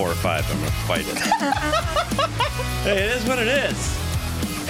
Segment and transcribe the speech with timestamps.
[0.00, 0.50] four or five.
[0.50, 1.18] I'm gonna fight it.
[2.84, 3.96] hey, it is what it is.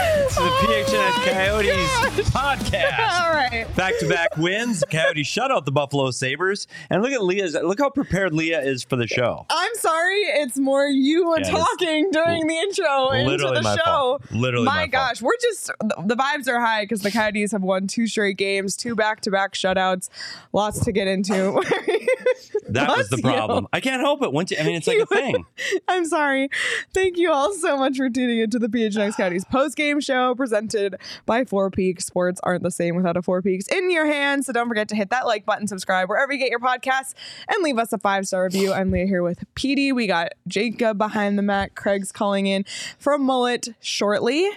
[0.02, 3.20] It's the oh PHNX Coyotes podcast.
[3.20, 3.66] All right.
[3.76, 4.82] Back to back wins.
[4.90, 6.66] Coyotes shut out the Buffalo Sabres.
[6.88, 9.44] And look at Leah's look how prepared Leah is for the show.
[9.50, 10.16] I'm sorry.
[10.20, 13.84] It's more you Yeah, talking during the intro into Literally the my show.
[13.84, 14.22] fault.
[14.32, 14.90] Literally my, my fault.
[14.92, 18.38] gosh, we're just the the vibes are high because the Coyotes have won two straight
[18.38, 20.08] games, two back-to-back shutouts.
[20.54, 21.62] Lots to get into.
[22.72, 23.38] That was the Bless you.
[23.38, 23.68] problem.
[23.72, 24.32] I can't help it.
[24.32, 25.44] Once you, I mean, it's like a thing.
[25.88, 26.48] I'm sorry.
[26.94, 30.96] Thank you all so much for tuning into the PHNX Coyotes post game show presented
[31.26, 32.04] by Four Peaks.
[32.06, 34.46] Sports aren't the same without a Four Peaks in your hands.
[34.46, 37.14] So don't forget to hit that like button, subscribe wherever you get your podcasts,
[37.48, 38.72] and leave us a five star review.
[38.80, 39.92] I'm Leah here with PD.
[39.94, 41.74] We got Jacob behind the mat.
[41.74, 42.64] Craig's calling in
[42.98, 44.48] from Mullet shortly.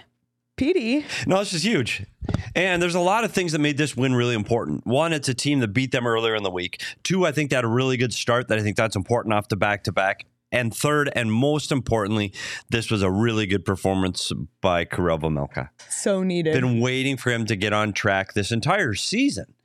[0.58, 1.04] PD.
[1.26, 2.06] No, this is huge.
[2.56, 4.86] And there's a lot of things that made this win really important.
[4.86, 6.82] One, it's a team that beat them earlier in the week.
[7.04, 9.48] Two, I think they had a really good start that I think that's important off
[9.48, 10.26] the back to back.
[10.52, 12.32] And third, and most importantly,
[12.70, 14.32] this was a really good performance
[14.62, 15.70] by Karel Vejmelka.
[15.90, 16.54] So needed.
[16.54, 19.56] Been waiting for him to get on track this entire season.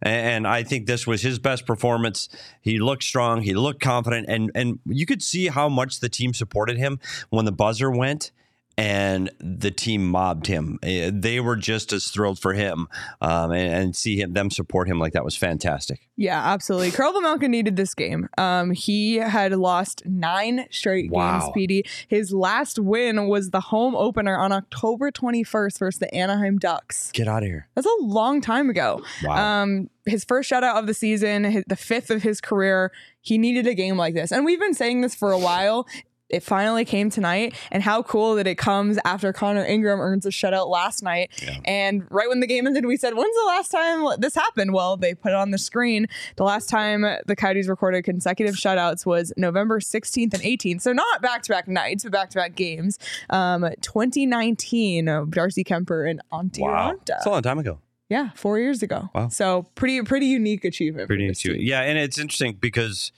[0.00, 2.28] And I think this was his best performance.
[2.60, 3.42] He looked strong.
[3.42, 7.44] He looked confident, and and you could see how much the team supported him when
[7.44, 8.30] the buzzer went
[8.78, 10.78] and the team mobbed him.
[10.82, 12.88] Eh, They were just as thrilled for him,
[13.20, 16.08] um, and, and see him them support him like that was fantastic.
[16.16, 16.90] Yeah, absolutely.
[16.92, 18.28] Carl Vejmelka needed this game.
[18.38, 21.52] Um, he had lost nine straight Wow.
[21.52, 21.82] games, PD.
[22.08, 27.10] His last win was the home opener on October 21st versus the Anaheim Ducks.
[27.12, 27.68] Get out of here!
[27.74, 29.02] That's a long time ago.
[29.24, 29.62] Wow.
[29.62, 32.92] Um, his first shutout of the season, his, the fifth of his career.
[33.20, 34.30] He needed a game like this.
[34.30, 35.86] And we've been saying this for a while.
[36.28, 37.54] It finally came tonight.
[37.70, 41.30] And how cool that it comes after Connor Ingram earns a shutout last night.
[41.42, 41.58] Yeah.
[41.64, 44.72] And right when the game ended, we said, When's the last time this happened?
[44.72, 46.06] Well, they put it on the screen.
[46.36, 50.82] The last time the Coyotes recorded consecutive shutouts was November 16th and 18th.
[50.82, 52.98] So not back to back nights, but back to back games.
[53.30, 57.16] Um, 2019, uh, Darcy Kuemper and Antti wow, Raanta.
[57.16, 57.78] it's a long time ago.
[58.08, 59.10] Yeah, four years ago.
[59.14, 59.28] Wow.
[59.28, 61.08] So pretty pretty unique achievement.
[61.08, 61.58] Pretty for this neat too.
[61.58, 61.66] team.
[61.66, 63.10] Yeah, and it's interesting because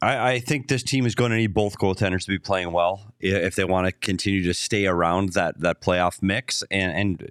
[0.00, 3.12] I, I think this team is going to need both goaltenders to be playing well
[3.20, 6.62] if they want to continue to stay around that that playoff mix.
[6.70, 7.30] And, and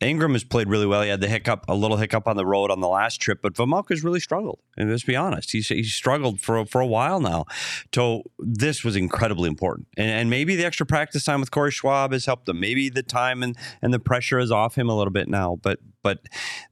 [0.00, 1.02] Ingram has played really well.
[1.02, 3.54] He had the hiccup, a little hiccup on the road on the last trip, but
[3.54, 4.60] Vejmelka's really struggled.
[4.76, 7.44] And let's be honest, he's he's struggled for for a while now.
[7.94, 9.88] So this was incredibly important.
[9.96, 12.60] And, and maybe the extra practice time with Corey Schwab has helped him.
[12.60, 15.58] Maybe the time and and the pressure is off him a little bit now.
[15.60, 16.20] But but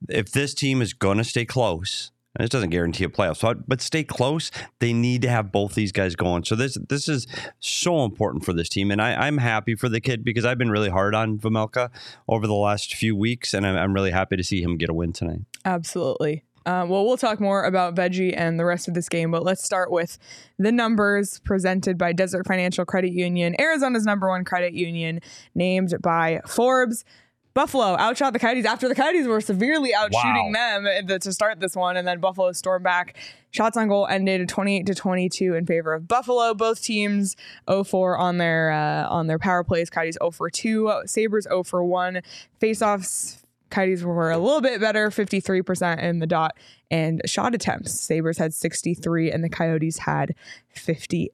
[0.08, 3.68] if this team is going to stay close, and this doesn't guarantee a playoff spot,
[3.68, 6.44] but stay close, they need to have both these guys going.
[6.44, 7.26] So this this is
[7.58, 10.70] so important for this team, and I, I'm happy for the kid because I've been
[10.70, 11.90] really hard on Vejmelka
[12.28, 14.94] over the last few weeks, and I'm, I'm really happy to see him get a
[14.94, 15.40] win tonight.
[15.64, 16.44] Absolutely.
[16.66, 19.64] Uh, well, we'll talk more about Veggie and the rest of this game, but let's
[19.64, 20.18] start with
[20.58, 25.20] the numbers presented by Desert Financial Credit Union, Arizona's number one credit union,
[25.54, 27.06] named by Forbes.
[27.54, 31.74] Buffalo outshot the Coyotes after the Coyotes were severely outshooting them uh, to start this
[31.74, 33.16] one, and then Buffalo stormed back.
[33.50, 36.54] Shots on goal ended 28 to 22 in favor of Buffalo.
[36.54, 37.34] Both teams
[37.66, 39.90] 0-4 on their uh, on their power plays.
[39.90, 42.20] Coyotes 0 for 2, Sabres 0 for 1.
[42.60, 46.56] Faceoffs Coyotes were a little bit better, 53% in the dot,
[46.90, 48.00] and shot attempts.
[48.00, 50.34] Sabres had 63 and the Coyotes had
[50.70, 51.32] 58.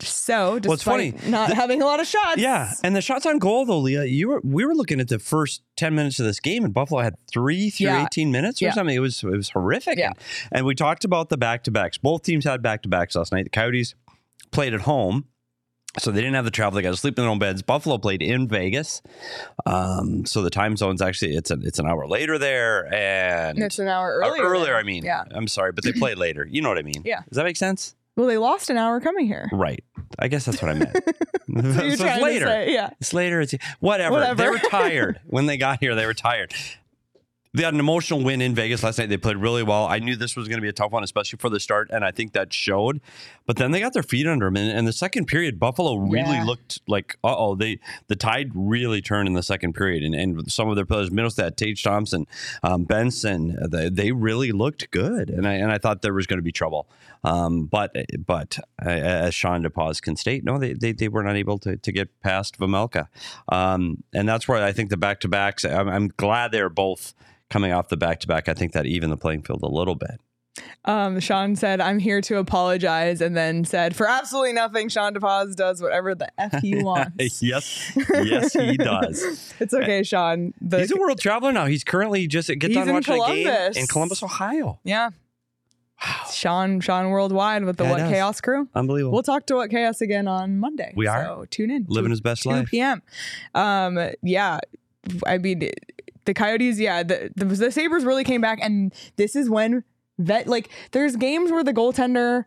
[0.00, 1.14] So, despite Well, it's funny.
[1.30, 2.36] not The- having a lot of shots.
[2.38, 5.18] Yeah, and the shots on goal though, Leah, you were we were looking at the
[5.18, 8.04] first ten minutes of this game, and Buffalo had three through Yeah.
[8.04, 8.72] eighteen minutes or Yeah.
[8.74, 8.94] something.
[8.94, 9.98] It was it was horrific.
[9.98, 10.08] Yeah.
[10.08, 10.16] And,
[10.58, 11.96] and we talked about the back to backs.
[11.96, 13.44] Both teams had back to backs last night.
[13.44, 13.94] The Coyotes
[14.50, 15.24] played at home.
[15.98, 16.76] So they didn't have the travel.
[16.76, 17.60] They got to sleep in their own beds.
[17.60, 19.02] Buffalo played in Vegas,
[19.66, 23.78] um, so the time zone's actually it's an it's an hour later there, and It's
[23.78, 24.42] an hour earlier.
[24.42, 24.74] earlier.
[24.76, 25.24] I mean, Yeah.
[25.32, 26.46] I'm sorry, but they played later.
[26.50, 27.02] You know what I mean?
[27.04, 27.20] Yeah.
[27.28, 27.94] Does that make sense?
[28.16, 29.48] Well, they lost an hour coming here.
[29.52, 29.82] Right.
[30.18, 30.96] I guess that's what I meant.
[31.52, 32.46] So So it's later.
[32.46, 32.90] say, yeah.
[33.00, 33.40] It's later.
[33.42, 34.12] It's whatever.
[34.14, 34.42] Whatever.
[34.42, 35.94] They were tired when they got here.
[35.94, 36.54] They were tired.
[37.54, 39.10] They had an emotional win in Vegas last night.
[39.10, 39.84] They played really well.
[39.86, 42.02] I knew this was going to be a tough one, especially for the start, and
[42.02, 43.02] I think that showed.
[43.44, 46.36] But then they got their feet under them, and, and the second period, Buffalo really
[46.36, 46.44] Yeah.
[46.44, 47.78] looked like, uh oh, they
[48.08, 51.56] the tide really turned in the second period, and, and some of their players, Mittelstadt,
[51.56, 52.26] Tage Thompson,
[52.62, 56.38] um, Benson, they, they really looked good, and I and I thought there was going
[56.38, 56.88] to be trouble.
[57.22, 57.94] Um, but
[58.24, 61.76] but uh, as Sean DePaz can state, no, they, they they were not able to
[61.76, 63.08] to get past Vejmelka,
[63.50, 65.66] um, and that's where I think the back to backs.
[65.66, 67.12] I'm, I'm glad they're both
[67.52, 68.48] coming off the back to back.
[68.48, 70.20] I think that even the playing field a little bit.
[70.84, 75.54] Um, Sean said, I'm here to apologize, and then said, for absolutely nothing, Sean DePaz
[75.54, 77.42] does whatever the F he wants.
[77.42, 79.54] yes, yes, he does.
[79.60, 80.52] it's okay, Sean.
[80.60, 81.66] The, He's a world traveler now.
[81.66, 83.76] He's currently just get He's done in watching a game Columbus.
[83.78, 84.78] in Columbus, Ohio.
[84.84, 85.10] yeah.
[86.32, 88.00] Sean Sean Worldwide with the Yeah, What.
[88.10, 88.68] Chaos crew.
[88.74, 89.12] Unbelievable.
[89.12, 90.92] We'll talk to What Chaos again on Monday.
[90.96, 91.22] We are?
[91.24, 91.86] So tune in.
[91.88, 92.68] Living 2 his best 2 life.
[92.70, 93.02] p.m.
[93.54, 94.58] Um, yeah,
[95.24, 95.70] I mean,
[96.24, 99.84] the Coyotes, yeah, the, the the Sabres really came back, and this is when
[100.18, 102.44] that like there's games where the goaltender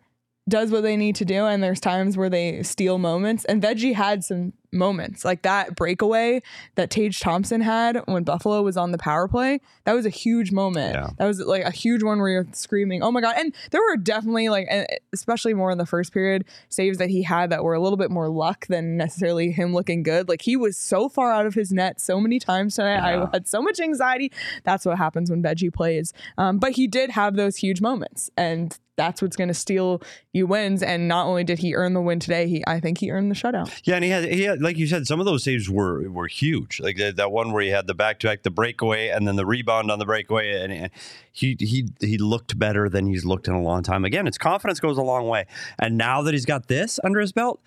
[0.48, 3.94] does what they need to do, and there's times where they steal moments, and Veggie
[3.94, 6.42] had some moments like that breakaway
[6.76, 9.60] that Tage Thompson had when Buffalo was on the power play.
[9.86, 10.96] That was a huge moment.
[10.96, 11.10] Yeah.
[11.18, 13.98] That was like a huge one where you're screaming, "Oh my god!" And there were
[13.98, 14.68] definitely like,
[15.14, 18.12] especially more in the first period, saves that he had that were a little bit
[18.12, 20.30] more luck than necessarily him looking good.
[20.30, 22.96] Like he was so far out of his net so many times tonight.
[22.96, 23.24] Yeah.
[23.24, 24.32] I had so much anxiety.
[24.64, 26.14] That's what happens when Veggie plays.
[26.38, 30.02] Um, but he did have those huge moments, and that's what's going to steal
[30.34, 30.82] you wins.
[30.82, 33.36] And not only did he earn the win today, he I think he earned the
[33.36, 33.82] shutout.
[33.84, 36.28] Yeah, and he had, he had, like you said, some of those saves were were
[36.28, 36.80] huge.
[36.80, 39.36] Like that, that one where he had the back to back, the breakaway, and then
[39.36, 40.90] the rebound on the breakaway, and,
[41.32, 44.06] he he he looked better than he's looked in a long time.
[44.06, 47.34] Again, his confidence goes a long way, and now that he's got this under his
[47.34, 47.62] belt,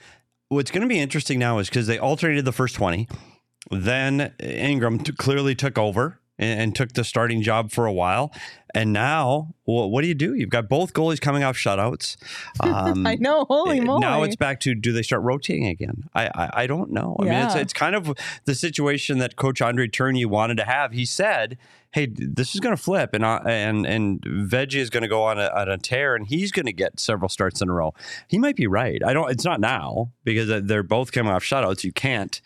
[0.49, 3.07] what's going to be interesting now is because they alternated the first twenty,
[3.71, 6.18] then Ingram t- clearly took over.
[6.39, 8.33] And, and took the starting job for a while,
[8.73, 10.35] and now wh- what do you do?
[10.35, 12.17] You've got both goalies coming off shutouts.
[12.61, 14.01] Um, I know, holy uh, moly!
[14.01, 16.09] Now it's back to do they start rotating again?
[16.15, 17.17] I I, I don't know.
[17.21, 18.15] I mean, it's it's kind of
[18.45, 20.93] the situation that Coach Andre Tourigny wanted to have.
[20.93, 21.57] He said,
[21.93, 25.23] "Hey, this is going to flip, and I, and and Veggie is going to go
[25.23, 27.95] on a, on a tear, and he's going to get several starts in a row."
[28.27, 29.03] He might be right.
[29.05, 29.31] I don't.
[29.31, 31.85] It's not now because they're both coming off shutouts.
[31.85, 32.41] You can't.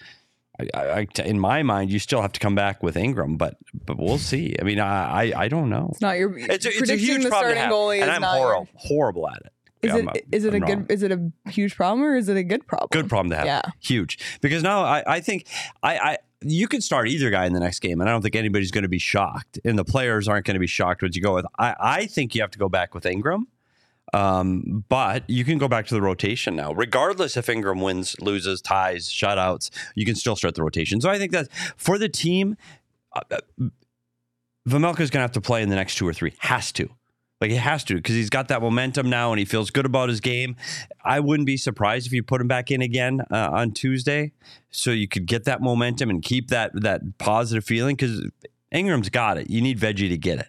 [0.60, 3.56] I, I, in my mind, you still have to come back with Ingram, but
[3.87, 4.54] but we'll see.
[4.60, 5.88] I mean, I I, I don't know.
[5.93, 6.37] It's not your.
[6.38, 8.69] It's a, it's a huge the problem have, goalie and is I'm not your- horrible
[8.76, 9.52] horrible at it.
[9.82, 10.87] Is it is it a I'm good wrong.
[10.90, 12.88] is it a huge problem or is it a good problem?
[12.93, 13.46] good problem to have.
[13.46, 13.62] Yeah.
[13.81, 14.16] Huge.
[14.40, 15.49] Because now I, I think
[15.82, 18.37] I, I you could start either guy in the next game, and I don't think
[18.37, 19.58] anybody's going to be shocked.
[19.64, 21.46] And the players aren't going to be shocked what you go with.
[21.58, 23.49] I, I think you have to go back with Ingram.
[24.12, 28.61] Um, but you can go back to the rotation now, regardless if Ingram wins, loses,
[28.61, 29.70] ties, shutouts.
[29.94, 31.00] You can still start the rotation.
[31.00, 32.56] So I think that for the team,
[33.14, 33.38] uh, uh,
[34.69, 36.35] Vejmelka is going to have to play in the next two or three.
[36.41, 36.88] Has to.
[37.41, 40.09] Like he has to because he's got that momentum now and he feels good about
[40.09, 40.55] his game.
[41.05, 44.31] I wouldn't be surprised if you put him back in again uh, on Tuesday,
[44.70, 47.97] so you could get that momentum and keep that that positive feeling.
[47.97, 48.31] Because
[48.70, 49.50] Ingram's got it.
[49.50, 50.47] You need Veggie to get it.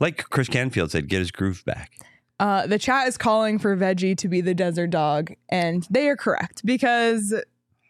[0.00, 1.92] Like Chris Canfield said, get his groove back.
[2.40, 6.16] Uh, the chat is calling for Veggie to be the desert dog, and they are
[6.16, 7.34] correct because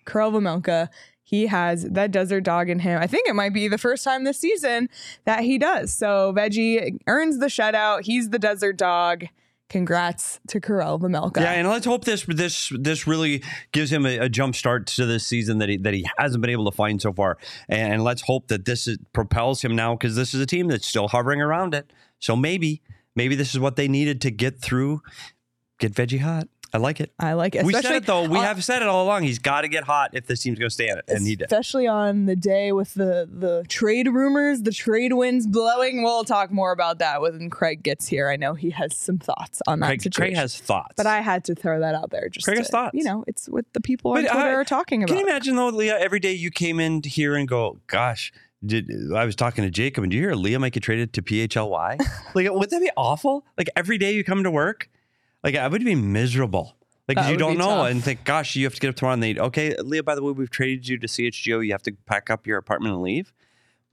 [0.06, 0.88] Karel Vejmelka,
[1.22, 3.00] he has that desert dog in him.
[3.00, 4.88] I think it might be the first time this season
[5.26, 5.92] that he does.
[5.92, 8.04] So Veggie earns the shutout.
[8.04, 9.26] He's the desert dog.
[9.68, 11.42] Congrats to Karel Vejmelka.
[11.42, 13.42] Yeah, and let's hope this this this really
[13.72, 16.50] gives him a, a jump start to this season that he that he hasn't been
[16.50, 17.36] able to find so far.
[17.68, 20.86] And let's hope that this is, propels him now because this is a team that's
[20.86, 21.92] still hovering around it.
[22.18, 22.80] So maybe
[23.18, 25.02] maybe this is what they needed to get through.
[25.78, 26.48] Get veggie hot.
[26.70, 27.12] I like it.
[27.18, 27.64] I like it.
[27.64, 28.28] we said it though.
[28.28, 29.22] We on- have said it all along.
[29.22, 31.34] He's got to get hot if this team's going to stay in it, and he
[31.34, 31.44] did.
[31.46, 36.02] especially on the day with the the trade rumors, the trade winds blowing.
[36.02, 38.28] We'll talk more about that when Craig gets here.
[38.28, 40.34] I know he has some thoughts on that Craig, situation.
[40.34, 40.92] Craig has thoughts.
[40.98, 42.28] but I had to throw that out there.
[42.28, 42.92] Just Craig has thoughts.
[42.94, 45.08] You know, it's what the people on But Twitter I- are talking about.
[45.16, 45.98] Can you imagine though, Leah?
[45.98, 48.30] Every day you came in here and go, "Gosh,
[48.64, 51.22] did I was talking to Jacob and did you hear Leah might get traded to
[51.22, 51.98] PHLY?
[52.34, 53.44] like, would that be awful?
[53.56, 54.88] Like every day you come to work,
[55.44, 56.74] like I would be miserable.
[57.08, 57.90] Like you don't know tough.
[57.90, 60.02] and think, gosh, you have to get up tomorrow and they okay, Leah.
[60.02, 61.64] By the way, we've traded you to CHGO.
[61.64, 63.32] You have to pack up your apartment and leave.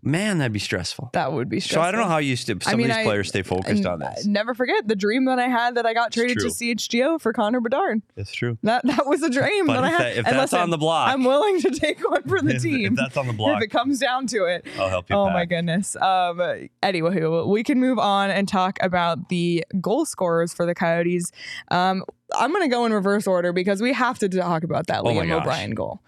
[0.06, 1.10] Man, that'd be stressful.
[1.14, 1.84] that would be stressful.
[1.84, 1.88] So.
[1.88, 3.70] I don't know how you st- some I mean, of these I- players stay focused
[3.84, 4.26] And on this.
[4.26, 6.46] Never forget the dream that I had that I got traded to.
[6.48, 8.02] CHGO for Connor Bedard.
[8.16, 8.58] It's true.
[8.64, 10.00] That that was a dream that I had.
[10.02, 12.60] that, if And that's listen, on the block, I'm willing to take one for the
[12.60, 14.66] team if that's on the block, if it comes down to it.
[14.80, 15.16] I'll help you.
[15.16, 15.34] Oh pack.
[15.34, 15.96] my goodness.
[15.96, 16.42] Um,
[16.84, 21.32] anyway, we can move on and talk about the goal scorers for the Coyotes.
[21.72, 22.04] Um,
[22.38, 25.06] I'm going to go in reverse order because we have to talk about that Oh
[25.06, 25.32] Liam.
[25.32, 26.02] O'Brien goal.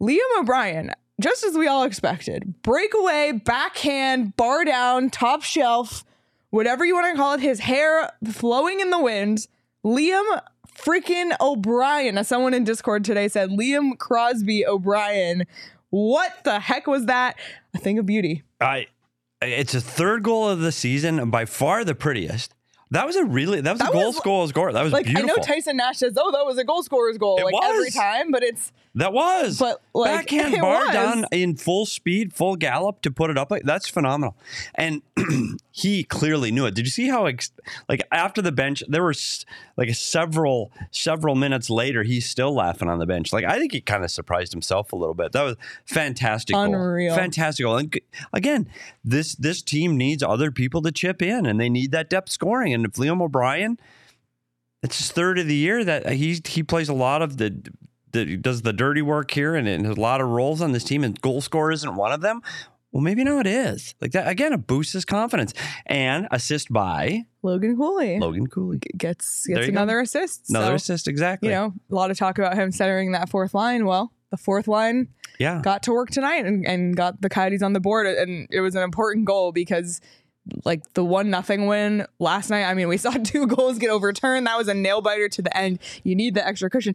[0.00, 6.04] Liam O'Brien, just as we all expected, breakaway, backhand, bar down, top shelf,
[6.50, 9.46] whatever you want to call it, his hair flowing in the wind.
[9.84, 10.40] Liam
[10.76, 15.44] freaking O'Brien, as someone in Discord today said, Liam Crosby O'Brien.
[15.90, 17.36] What the heck was that?
[17.74, 18.42] A thing of beauty.
[18.60, 18.86] I
[19.42, 22.54] it's a third goal of the season, and by far the prettiest.
[22.90, 24.72] That was a really that was That a goal was- score score.
[24.72, 25.30] That was Like beautiful.
[25.30, 27.90] I know Tyson Nash says, "Oh, that was a goal scorer's goal," It like every
[27.90, 29.58] time, but it's That was.
[29.58, 30.92] But like backhand bar was.
[30.92, 33.50] down in full speed, full gallop to put it up.
[33.50, 34.36] Like that's phenomenal.
[34.74, 35.02] And
[35.70, 36.74] he clearly knew it.
[36.74, 37.52] Did you see how ex-
[37.90, 39.14] like after the bench there were
[39.76, 43.34] like several several minutes later he's still laughing on the bench.
[43.34, 45.32] Like I think he kind of surprised himself a little bit.
[45.32, 46.54] That was fantastic.
[46.54, 46.64] goal.
[46.64, 47.14] Unreal.
[47.14, 47.76] Fantastic goal.
[47.76, 48.00] And
[48.32, 48.66] again,
[49.04, 52.72] this this team needs other people to chip in and they need that depth scoring
[52.72, 53.78] and if Liam O'Brien
[54.82, 57.60] it's his third of the year that he he plays a lot of the
[58.16, 60.84] that does the dirty work here and, and has a lot of roles on this
[60.84, 62.42] team and goal scorer isn't one of them.
[62.92, 63.94] Well, maybe now it is.
[64.00, 65.52] Like that again, it boosts his confidence.
[65.84, 68.78] And assist by Logan Cooley Logan Cooley.
[68.96, 69.62] gets gets you go.
[69.62, 70.48] another assist.
[70.48, 71.50] Another so, assist, exactly.
[71.50, 73.84] you know, a lot of talk about him centering that fourth line.
[73.84, 75.08] Well, the fourth line
[75.38, 75.60] yeah.
[75.62, 78.06] got to work tonight and, and got the Coyotes on the board.
[78.06, 80.00] And it was an important goal because
[80.64, 82.64] like the one nothing win last night.
[82.64, 84.46] I mean, we saw two goals get overturned.
[84.46, 85.78] That was a nail biter to the end.
[86.02, 86.94] You need the extra cushion.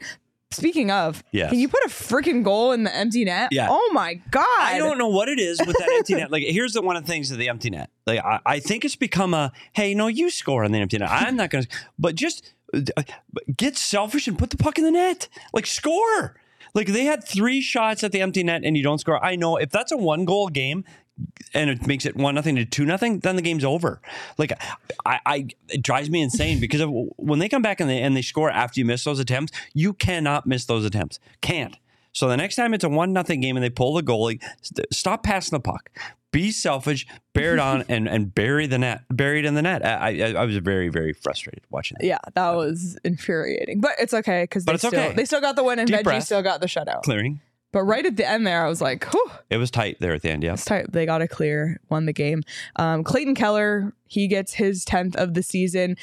[0.51, 1.49] Speaking of, Yes.
[1.49, 3.49] can you put a freaking goal in the empty net?
[3.51, 3.67] Yeah.
[3.69, 4.45] Oh my god!
[4.59, 6.31] I don't know what it is with that empty net.
[6.31, 7.89] Like, here's the one of the things of the empty net.
[8.05, 11.09] Like, I, I think it's become a hey, no, you score on the empty net.
[11.09, 13.03] I'm not going to, but just uh,
[13.57, 15.27] get selfish and put the puck in the net.
[15.53, 16.35] Like, score.
[16.73, 19.21] Like they had three shots at the empty net and you don't score.
[19.21, 20.85] I know if that's a one goal game
[21.53, 24.01] and it makes it one nothing to two nothing, then the game's over.
[24.37, 24.53] Like
[25.05, 28.15] I, I it drives me insane because of, when they come back and they and
[28.15, 31.19] they score after you miss those attempts, you cannot miss those attempts.
[31.41, 31.77] Can't.
[32.13, 34.93] So the next time it's a one nothing game and they pull the goalie, st-
[34.93, 35.89] stop passing the puck.
[36.31, 39.85] Be selfish, bear it on, and and bury the net, buried in the net.
[39.85, 42.07] I, I, I was very very frustrated watching that.
[42.07, 45.13] Yeah, that was infuriating, but it's okay because they it's still okay.
[45.13, 46.23] they still got the win and Deep Veggie breath.
[46.23, 47.03] still got the shutout.
[47.03, 47.41] Clearing.
[47.71, 50.21] But right at the end there, I was like, whew, It was tight there at
[50.21, 50.43] the end.
[50.43, 50.53] Yeah.
[50.53, 50.91] it's tight.
[50.91, 52.43] They got to clear, won the game.
[52.75, 55.95] Um, Clayton Keller, he gets his 10th of the season.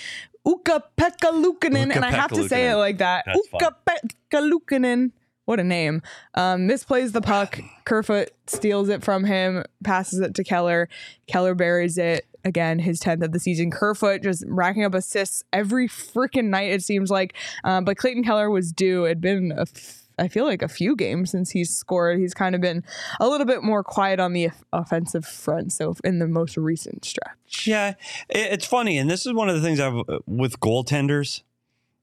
[0.47, 1.95] Uka Pekka Lukanen.
[1.95, 3.25] And I have to say it like that.
[3.27, 5.13] That's Uka Pekka Lukanen.
[5.45, 6.03] What a name.
[6.35, 7.59] Um, misplays the puck.
[7.85, 10.89] Kerfoot steals it from him, passes it to Keller.
[11.27, 12.27] Keller buries it.
[12.45, 13.71] Again, his 10th of the season.
[13.71, 17.35] Kerfoot just racking up assists every freaking night, it seems like.
[17.65, 19.05] Um, but Clayton Keller was due.
[19.07, 22.19] It'd been, a f- I feel like, a few games since he's scored.
[22.19, 22.85] He's kind of been
[23.21, 25.73] a little bit more quiet on the offensive front.
[25.73, 27.67] So in the most recent stretch.
[27.67, 27.95] Yeah,
[28.29, 31.43] it's funny, and this is one of the things I've uh, with goaltenders.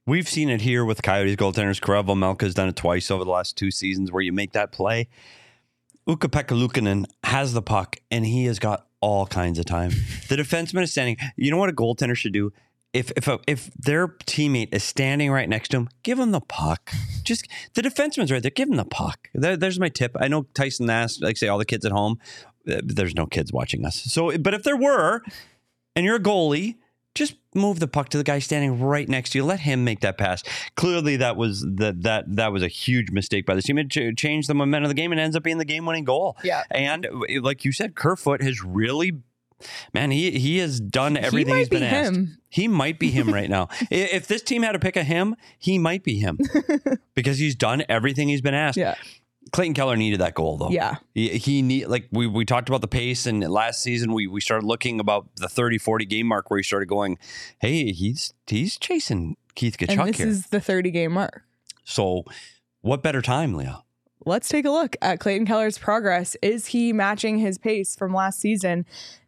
[0.08, 1.82] We've seen it here with Coyotes goaltenders.
[1.82, 5.08] Karel has done it twice over the last two seasons, where you make that play.
[6.08, 9.92] Ukko-Pekka Luukkonen has the puck, and he has got all kinds of time.
[10.30, 11.18] the defenseman is standing.
[11.36, 12.54] You know what a goaltender should do?
[12.96, 16.42] If if a, if their teammate is standing right next to him, give him the
[16.42, 16.92] puck.
[17.24, 18.52] Just the defenseman's right there.
[18.52, 19.30] Give him the puck.
[19.34, 20.16] There, there's my tip.
[20.20, 22.20] I know Tyson asked, like, say all the kids at home.
[22.68, 24.02] Uh, There's no kids watching us.
[24.02, 25.22] So, but if there were,
[25.96, 26.78] and you're a goalie,
[27.14, 29.46] just move the puck to the guy standing right next to you.
[29.46, 30.42] Let him make that pass.
[30.76, 33.78] Clearly, that was that that that was a huge mistake by the team.
[33.78, 36.38] It ch- changed the momentum of the game and ends up being the game-winning goal.
[36.44, 36.64] Yeah.
[36.72, 37.08] And
[37.42, 39.22] like you said, Kerfoot has really,
[39.94, 42.16] man, he he has done everything might has been be asked.
[42.16, 42.38] him.
[42.50, 43.70] He might be him right now.
[43.92, 46.40] If this team had to pick a him, he might be him
[47.16, 48.78] because he's done everything he's been asked.
[48.78, 48.96] Yeah.
[49.52, 50.70] Clayton Keller needed that goal though.
[50.72, 50.96] Yeah.
[51.14, 54.42] He, he need like we, we talked about the pace and last season we, we
[54.42, 57.18] started looking about the 30 40 game mark where he started going,
[57.60, 60.28] hey, he's he's chasing Keith And this here.
[60.28, 61.44] is the 30 game mark.
[61.84, 62.26] so
[62.82, 63.84] what better time, Leah?
[64.26, 66.36] let's take a look at Clayton Keller's progress.
[66.42, 68.86] Is he matching his pace from last season?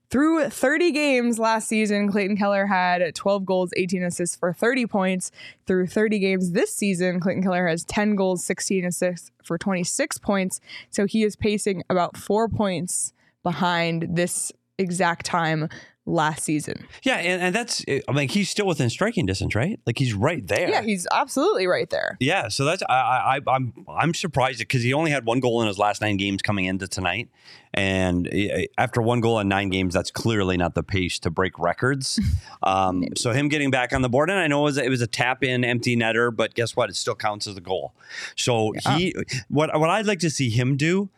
[0.09, 5.31] Through 30 games last season, Clayton Keller had 12 goals, 18 assists for 30 points.
[5.65, 10.61] Through 30 games this season, Clayton Keller has 10 goals, 16 assists for 26 points.
[10.89, 13.11] So he is pacing about four points
[13.43, 15.67] behind this exact time
[16.07, 16.87] last season.
[17.03, 19.79] Yeah, and, and that's I mean he's still within striking distance, right?
[19.85, 20.69] Like he's right there.
[20.69, 22.17] Yeah, he's absolutely right there.
[22.19, 25.67] Yeah, so that's I, I I'm I'm surprised because he only had one goal in
[25.67, 27.29] his last nine games coming into tonight,
[27.73, 31.59] and eh, after one goal in nine games, that's clearly not the pace to break
[31.59, 32.19] records.
[32.63, 35.01] Um, so him getting back on the board, and I know it was, it was
[35.01, 36.89] a tap in empty netter, but guess what?
[36.89, 37.93] It still counts as a goal.
[38.35, 39.13] So he
[39.47, 41.09] what what I'd like to see him do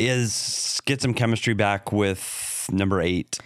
[0.00, 3.38] is get some chemistry back with number eight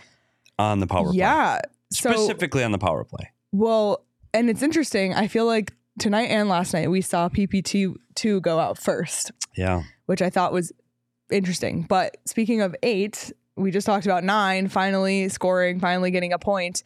[0.59, 1.61] on the power play, Yeah.
[1.92, 3.30] So specifically on the power play.
[3.52, 5.14] Well, and it's interesting.
[5.14, 9.83] I feel like tonight and last night we saw PP2 two go out first, Yeah.
[10.06, 10.73] which I thought was
[11.30, 11.83] interesting.
[11.83, 16.83] But speaking of eight, we just talked about nine finally scoring, finally getting a point.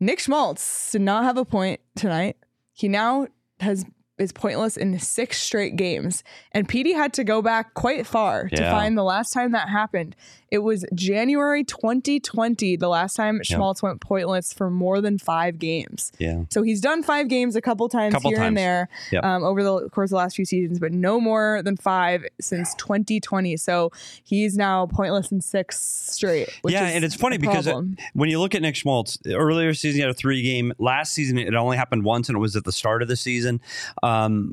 [0.00, 2.36] Nick Schmaltz did not have a point tonight.
[2.72, 3.26] He now
[3.60, 3.84] has
[4.18, 6.22] is pointless in six straight games.
[6.52, 10.16] And PD had to go back quite far to find the last time that happened.
[10.50, 16.10] It was January 2020, the last time Schmaltz went pointless for more than five games.
[16.18, 16.44] Yeah.
[16.48, 19.24] So he's done five games a couple times Couple here and there Yep.
[19.24, 22.74] um, over the course of the last few seasons, but no more than five since
[22.76, 23.58] 2020.
[23.58, 23.92] So
[24.24, 26.48] he's now pointless in six straight.
[26.66, 27.76] Yeah, and it's funny because it-
[28.14, 30.72] when you look at Nick Schmaltz, earlier season he had a three game.
[30.78, 33.60] Last season it only happened once, and it was at the start of the season.
[34.02, 34.52] Um, Um,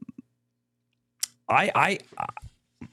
[1.48, 2.00] I, I,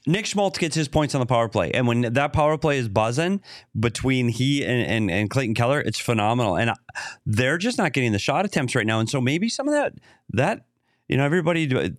[0.06, 2.88] Nick Schmaltz gets his points on the power play, and when that power play is
[2.88, 3.40] buzzing
[3.78, 6.56] between he and, and, and Clayton Keller, it's phenomenal.
[6.56, 6.72] And
[7.24, 9.94] they're just not getting the shot attempts right now, and so maybe some of that
[10.30, 10.66] that
[11.08, 11.92] you know everybody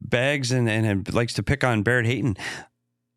[0.00, 2.36] bags and, and likes to pick on Barrett Hayton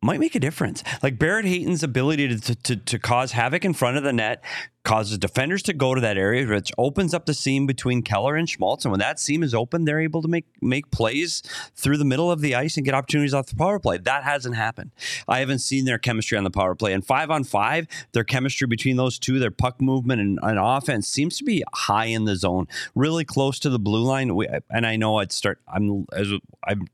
[0.02, 0.82] might make a difference.
[1.02, 4.42] Like Barrett Hayton's ability to, to, to cause havoc in front of the net
[4.82, 8.48] causes defenders to go to that area, which opens up the seam between Keller and
[8.48, 8.86] Schmaltz.
[8.86, 11.42] And when that seam is open, they're able to make make plays
[11.74, 13.98] through the middle of the ice and get opportunities off the power play.
[13.98, 14.92] That hasn't happened.
[15.28, 16.94] I haven't seen their chemistry on the power play.
[16.94, 21.08] And five on five, their chemistry between those two, their puck movement and, and offense
[21.08, 24.34] seems to be high in the zone, really close to the blue line.
[24.34, 25.60] We, and I know I'd start.
[25.68, 26.32] I'm as
[26.64, 26.86] I'm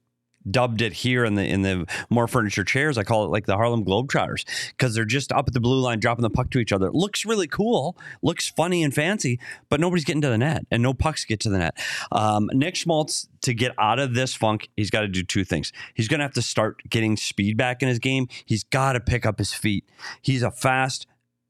[0.50, 2.98] dubbed it here in the in the more furniture chairs.
[2.98, 6.00] I call it like the Harlem Globetrotters because they're just up at the blue line,
[6.00, 6.86] dropping the puck to each other.
[6.86, 10.82] It looks really cool, looks funny and fancy, but nobody's getting to the net, and
[10.82, 11.76] no pucks get to the net.
[12.12, 15.72] Um, Nick Schmaltz to get out of this funk, he's got to do two things.
[15.94, 18.28] He's going to have to start getting speed back in his game.
[18.44, 19.88] He's got to pick up his feet.
[20.20, 21.06] He's a fast,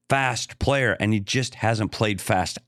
[0.08, 2.58] fast player, and he just hasn't played fast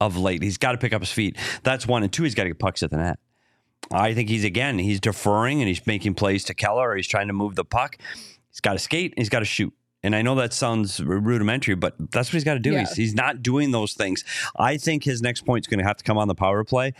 [0.00, 0.42] of late.
[0.42, 1.36] He's got to pick up his feet.
[1.62, 3.18] That's one, and two, he's got to get pucks at the net.
[3.92, 7.28] I think he's again, he's deferring and he's making plays to Keller or he's trying
[7.28, 7.96] to move the puck.
[8.50, 9.72] He's got to skate he's got to shoot.
[10.02, 12.72] And I know that sounds rudimentary, but that's what he's got to do.
[12.72, 12.80] Yeah.
[12.80, 14.22] He's, he's not doing those things.
[14.54, 16.92] I think his next point is going to have to come on the power play.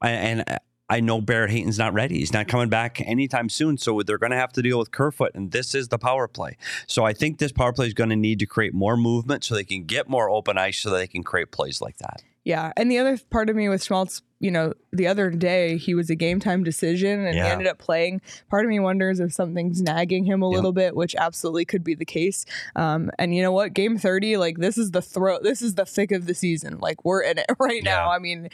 [0.00, 0.58] And uh,
[0.88, 2.18] I know Barrett Hayton's not ready.
[2.18, 3.78] He's not coming back anytime soon.
[3.78, 5.32] So they're going to have to deal with Kerfoot.
[5.34, 6.56] And this is the power play.
[6.86, 9.56] So I think this power play is going to need to create more movement so
[9.56, 12.22] they can get more open ice so they can create plays like that.
[12.44, 12.72] Yeah.
[12.76, 16.10] And the other part of me with Schmaltz, you know, the other day he was
[16.10, 18.20] a game time decision and he ended up playing.
[18.50, 20.56] Part of me wonders if something's nagging him a Yeah.
[20.56, 22.44] little bit, which absolutely could be the case.
[22.74, 23.74] Um, and you know what?
[23.74, 26.78] Game 30, like this is the throat, this is the thick of the season.
[26.78, 28.10] Like we're in it right now.
[28.10, 28.48] I mean,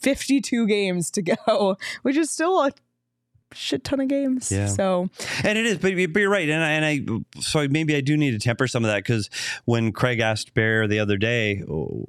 [0.00, 2.70] 52 games to go, which is still a
[3.52, 4.52] shit ton of games.
[4.52, 4.66] Yeah.
[4.66, 5.08] So
[5.42, 6.48] And it is, but, but you're right.
[6.48, 9.28] And I, and I, so maybe I do need to temper some of that because
[9.64, 12.04] when Craig asked Bear the other day, "Oh,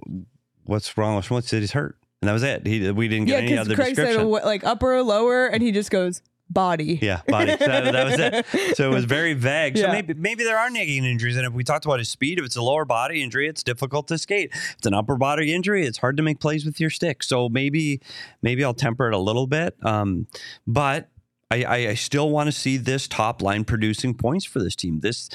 [0.68, 2.66] "What's wrong with Schmutz?" He he's hurt, and that was it.
[2.66, 4.30] He we didn't get yeah, any other Craig said description.
[4.30, 7.00] what, like upper or lower, and he just goes body.
[7.02, 7.56] yeah, body.
[7.56, 8.78] That, that was it.
[8.78, 9.78] So it was very vague.
[9.78, 12.46] So maybe maybe there are nagging injuries, and if we talked about his speed, if
[12.46, 14.52] it's a lower body injury, it's difficult to skate.
[14.54, 17.24] If it's an upper body injury, it's hard to make plays with your stick.
[17.24, 18.02] So maybe
[18.42, 19.76] maybe I'll temper it a little bit.
[19.84, 20.28] Um,
[20.66, 21.10] but
[21.50, 25.00] I, I, I still want to see this top line producing points for this team.
[25.00, 25.30] This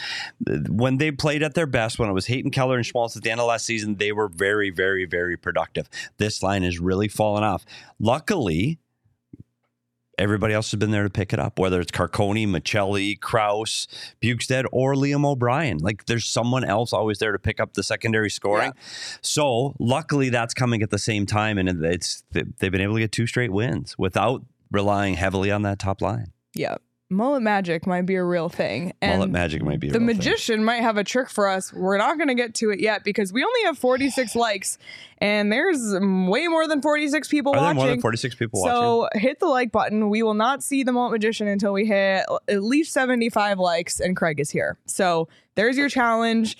[0.68, 3.30] when they played at their best, when it was Hayton Keller and Schmaltz at the
[3.30, 5.88] end of last season, they were very, very, very productive.
[6.18, 7.64] This line has really fallen off.
[7.98, 8.78] Luckily,
[10.18, 13.88] everybody else has been there to pick it up, whether it's Carcone, Maccelli, Crouse,
[14.20, 15.78] Bjugstad, or Liam O'Brien.
[15.78, 18.72] Like there's someone else always there to pick up the secondary scoring.
[19.22, 23.12] So luckily that's coming at the same time, and it's they've been able to get
[23.12, 26.32] two straight wins without relying heavily on that top line.
[26.54, 26.76] Yeah.
[27.10, 28.94] Mullet magic might be a real thing.
[29.02, 30.16] And Mullet magic might be a the real thing.
[30.16, 31.70] magician might have a trick for us.
[31.70, 34.78] We're not going to get to it yet because we only have 46 likes
[35.18, 37.76] and there's way more than 46 people Are there watching.
[37.76, 38.72] more than 46 people watching?
[38.74, 40.08] so hit the like button.
[40.08, 44.16] We will not see the mullet magician until we hit at least 75 likes and
[44.16, 44.78] Craig is here.
[44.86, 46.56] So there's your challenge.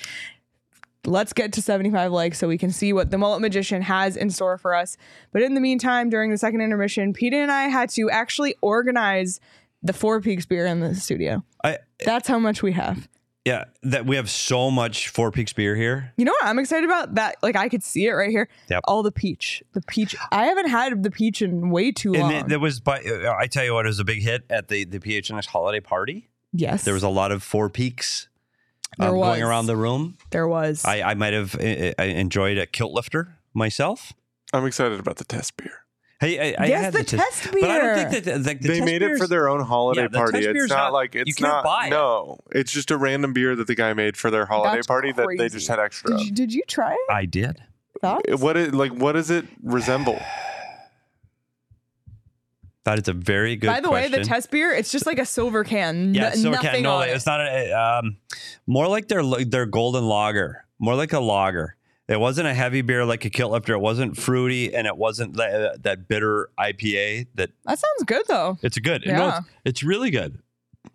[1.04, 4.30] Let's get to 75 likes so we can see what the mullet magician has in
[4.30, 4.96] store for us.
[5.32, 9.40] But in the meantime, during the second intermission, Peter and I had to actually organize
[9.82, 11.42] the Four Peaks beer in the studio.
[11.64, 13.08] I, That's how much we have.
[13.44, 16.12] yeah, that we have so much Four Peaks beer here.
[16.16, 17.16] You know what I'm excited about?
[17.16, 18.48] That like I could see it right here.
[18.70, 18.82] Yep.
[18.84, 19.60] All the peach.
[19.72, 20.14] The peach.
[20.30, 22.30] I haven't had the peach in way too long.
[22.30, 24.44] And it, there was, by, uh, I tell you what, it was a big hit
[24.48, 26.28] at the, the PHNX holiday party.
[26.52, 26.84] yes.
[26.84, 28.28] There was a lot of Four Peaks
[29.00, 30.16] um, going around the room.
[30.30, 30.84] there was.
[30.84, 34.12] I, I might have uh, uh, enjoyed a kilt lifter myself.
[34.52, 35.72] I'm excited about the test beer.
[36.20, 38.68] Hey, I, I yes, had the, the test But I don't think that like, the
[38.68, 40.38] they test made it for their own holiday Yeah, party.
[40.38, 41.64] It's not, not- like you it's can't not.
[41.64, 41.90] buy it.
[41.90, 45.10] No, it's just a random beer that the guy made for their holiday That's party
[45.10, 46.16] that they just had extra.
[46.16, 47.12] Did you, did you try it?
[47.12, 47.60] I did.
[48.00, 48.40] Thoughts?
[48.40, 48.92] What it like?
[48.92, 50.20] What does it resemble?
[52.84, 55.24] That is a very good By the way, the test beer, it's just like a
[55.26, 56.14] silver can.
[56.14, 56.82] Yeah, silver nothing can.
[56.82, 57.40] No, it's not.
[57.40, 58.16] A, um,
[58.66, 60.64] more like their their golden lager.
[60.80, 61.76] More like a lager.
[62.08, 63.74] It wasn't a heavy beer like a kilt lifter.
[63.74, 67.28] It wasn't fruity, and it wasn't that, that bitter IPA.
[67.36, 68.58] That That sounds good though.
[68.62, 69.04] it's good.
[69.06, 69.38] No, Yeah.
[69.38, 70.40] it's, it's really good.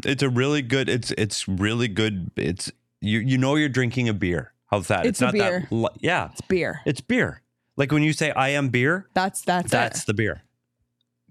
[0.06, 0.90] It's a really good.
[0.90, 2.30] It's it's really good.
[2.36, 2.70] It's
[3.00, 4.52] you you know you're drinking a beer.
[4.70, 5.06] How's that?
[5.06, 5.68] It's a not beer.
[5.72, 5.92] that.
[6.02, 6.82] Yeah, It's beer.
[6.86, 7.42] it's beer.
[7.78, 10.08] Like when you say I am beer, That's that's that's it.
[10.08, 10.44] the beer.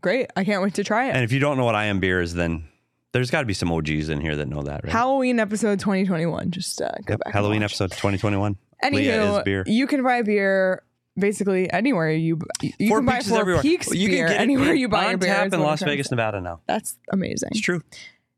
[0.00, 0.30] Great.
[0.36, 1.14] I can't wait to try it.
[1.14, 2.64] And if you don't know what I am beer is, then
[3.12, 4.92] there's got to be some OGs in here that know that, right?
[4.92, 6.50] Halloween episode 2021.
[6.50, 7.32] Just uh, go Yep, back.
[7.32, 8.56] Halloween episode 2021.
[8.92, 10.82] Leah Anywho, you can buy beer
[11.18, 12.38] basically anywhere you
[12.78, 13.62] you Four can buy Four everywhere.
[13.62, 15.34] Peaks You beer can get it anywhere you buy on a beer.
[15.34, 16.10] tap in Las Vegas.
[16.10, 16.60] Nevada now.
[16.66, 17.48] That's amazing.
[17.52, 17.82] It's true.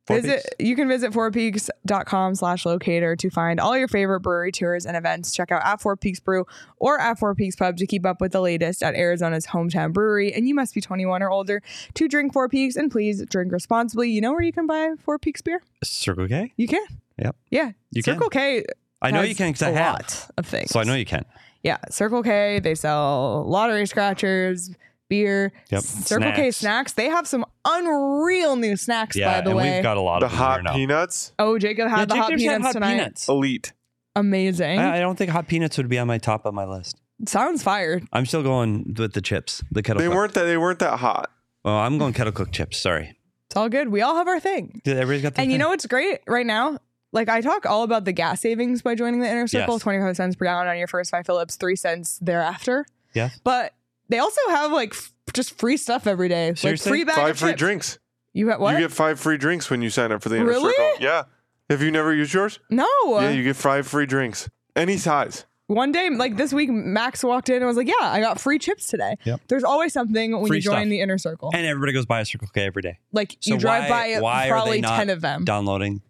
[0.09, 0.69] Four Visit, Peaks.
[0.69, 5.33] you can visit fourpeaks.com slash locator to find all your favorite brewery tours and events.
[5.33, 6.47] Check out at Four Peaks Brew
[6.79, 10.33] or at Four Peaks Pub to keep up with the latest at Arizona's hometown brewery.
[10.33, 11.63] And you must be 21 or older
[11.95, 14.11] to drink Four Peaks and please drink responsibly.
[14.11, 15.63] You know where you can buy Four Peaks beer?
[15.85, 16.53] Circle K.
[16.57, 16.87] You can.
[17.19, 17.37] Yep.
[17.51, 17.73] Yeah.
[17.91, 18.15] You can.
[18.15, 18.65] Circle K.
[19.03, 19.89] I know you can because I have.
[19.91, 20.71] A lot of things.
[20.71, 21.25] So I know you can.
[21.63, 22.61] Yeah, Circle K.
[22.61, 24.71] They sell lottery scratchers,
[25.09, 25.53] beer.
[25.71, 25.83] Yep.
[25.83, 26.57] Circle K Snacks.
[26.57, 26.93] snacks.
[26.95, 29.75] They have some unreal new snacks, Yeah, by the and way.
[29.75, 32.29] we've got a lot The of them hot peanuts, oh, Jacob had Yeah, the hot
[32.31, 32.95] Jacob's had peanuts hot tonight.
[32.99, 33.29] peanuts.
[33.29, 33.73] elite.
[34.17, 34.79] Amazing.
[34.79, 36.97] I, I don't think hot peanuts would be on my top of my list.
[37.27, 38.07] Sounds fired.
[38.13, 40.01] I'm still going with the chips, the kettle.
[40.01, 40.17] They cooked.
[40.17, 40.45] weren't that.
[40.45, 41.31] They weren't that hot.
[41.65, 42.79] Oh, I'm going kettle cooked chips.
[42.79, 43.17] Sorry.
[43.47, 43.89] It's all good.
[43.89, 44.81] We all have our thing.
[44.87, 45.35] Everybody's got.
[45.35, 45.61] Their And you thing.
[45.65, 46.79] know what's great right now?
[47.13, 49.83] Like I talk all about the gas savings by joining the inner circle, Yes.
[49.83, 52.85] 25 cents per gallon on your first five Phillips, three cents thereafter.
[53.15, 53.41] Yes.
[53.43, 53.73] But
[54.09, 56.55] they also have like f- just free stuff every day.
[56.55, 56.69] Seriously?
[56.69, 57.59] Like free bag Five of free chips.
[57.59, 57.99] drinks.
[58.33, 58.75] You have what?
[58.75, 60.73] You get five free drinks when you sign up for the inner Really?
[60.75, 60.93] circle.
[61.01, 61.25] Yeah.
[61.71, 62.61] Have you never used yours?
[62.71, 62.87] no.
[63.07, 64.49] Yeah, you get five free drinks.
[64.77, 65.45] Any size.
[65.67, 68.59] One day, like this week, Max walked in and was like, "Yeah, I got free
[68.59, 69.41] chips today." Yep.
[69.49, 70.89] There's always something when Free you join stuff.
[70.89, 71.51] the inner circle.
[71.53, 72.99] And everybody goes by a Circle K every day.
[73.13, 75.45] like So you drive why- by why are they probably not ten of them.
[75.45, 76.01] Downloading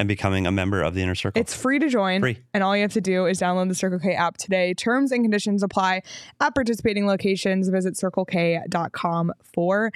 [0.00, 1.38] and becoming a member of the inner circle.
[1.38, 2.38] It's free to join, Free.
[2.54, 4.72] and all you have to do is download the Circle K app today.
[4.72, 6.00] Terms and conditions apply
[6.40, 7.68] at participating locations.
[7.68, 9.92] Visit circlek.com for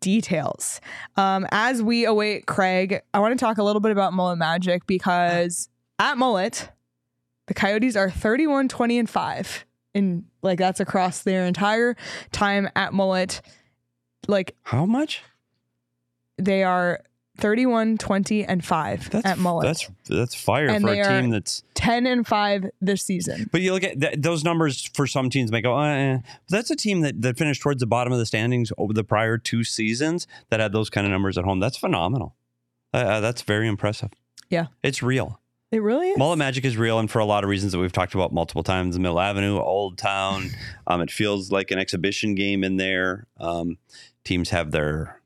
[0.00, 0.80] details.
[1.16, 4.86] Um, as we await Craig, I want to talk a little bit about Mullet Magic
[4.86, 6.70] because at Mullet,
[7.48, 9.66] the Coyotes are 31, 20, and 5.
[9.96, 11.96] And like that's across their entire
[12.30, 13.42] time at Mullet.
[14.28, 15.22] Like How much?
[16.38, 17.00] they are
[17.40, 19.66] 31, 20, and 5 That's at Mullet.
[19.66, 21.62] That's that's fire And for a team that's.
[21.74, 23.48] 10 and 5 this season.
[23.50, 26.18] But you look at th- those numbers for some teams, may go, uh, eh.
[26.50, 29.38] That's a team that, that finished towards the bottom of the standings over the prior
[29.38, 31.58] two seasons that had those kind of numbers at home.
[31.60, 32.34] That's phenomenal.
[32.92, 34.10] Uh, Uh, that's very impressive.
[34.50, 34.66] Yeah.
[34.82, 35.40] It's real.
[35.72, 36.18] It really is.
[36.18, 38.64] Mullet Magic is real, and for a lot of reasons that we've talked about multiple
[38.64, 38.98] times.
[38.98, 40.50] Mill Avenue, Old Town.
[40.88, 43.28] Um, it feels like an exhibition game in there.
[43.38, 43.78] Um,
[44.24, 45.19] teams have their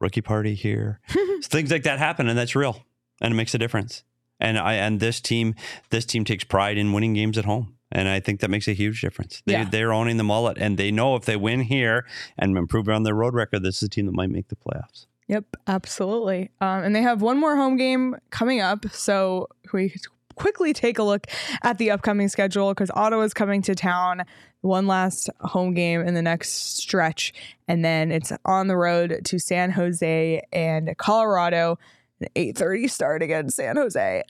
[0.00, 1.00] rookie party here.
[1.42, 2.84] Things like that happen, and that's real,
[3.20, 4.04] and it makes a difference.
[4.40, 5.54] And I and this team,
[5.90, 7.74] this team takes pride in winning games at home.
[7.90, 9.42] And I think that makes a huge difference.
[9.46, 9.64] They, Yeah.
[9.64, 12.04] They're owning the mullet, and they know if they win here
[12.36, 15.06] and improve on their road record, this is a team that might make the playoffs.
[15.28, 16.50] Yep, absolutely.
[16.60, 18.84] Um, and they have one more home game coming up.
[18.92, 20.02] So we could
[20.34, 21.26] quickly take a look
[21.62, 24.22] at the upcoming schedule because Ottawa is coming to town.
[24.60, 27.32] One last home game in the next stretch.
[27.68, 31.78] And then it's on the road to San Jose and Colorado.
[32.20, 34.22] An 8.30 start against San Jose.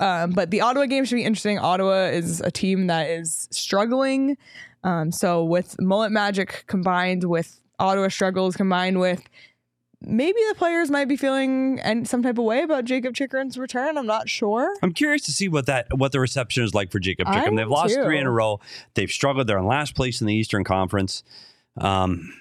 [0.00, 1.58] Um, but the Ottawa game should be interesting.
[1.58, 4.38] Ottawa is a team that is struggling.
[4.82, 9.22] Um, so with Mullet Magic combined with Ottawa struggles combined with
[10.02, 13.98] maybe the players might be feeling and some type of way about Jacob Chychrun's return.
[13.98, 14.74] I'm not sure.
[14.82, 17.56] I'm curious to see what that what the reception is like for Jacob Chychrun.
[17.56, 18.04] They've lost too.
[18.04, 18.60] three in a row.
[18.94, 19.46] They've struggled.
[19.46, 21.22] They're in last place in the Eastern Conference.
[21.76, 22.32] Um,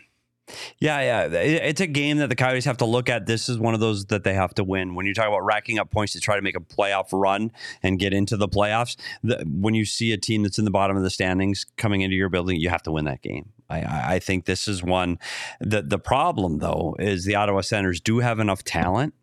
[0.80, 3.26] yeah, yeah, it's a game that the Coyotes have to look at.
[3.26, 4.96] This is one of those that they have to win.
[4.96, 7.52] When you talk about racking up points to try to make a playoff run
[7.84, 10.98] and get into the playoffs, the, when you see a team that's in the bottom
[10.98, 13.50] of the standings coming into your building, you have to win that game.
[13.70, 15.20] I, I think this is one.
[15.60, 19.14] The the problem though is the Ottawa Senators do have enough talent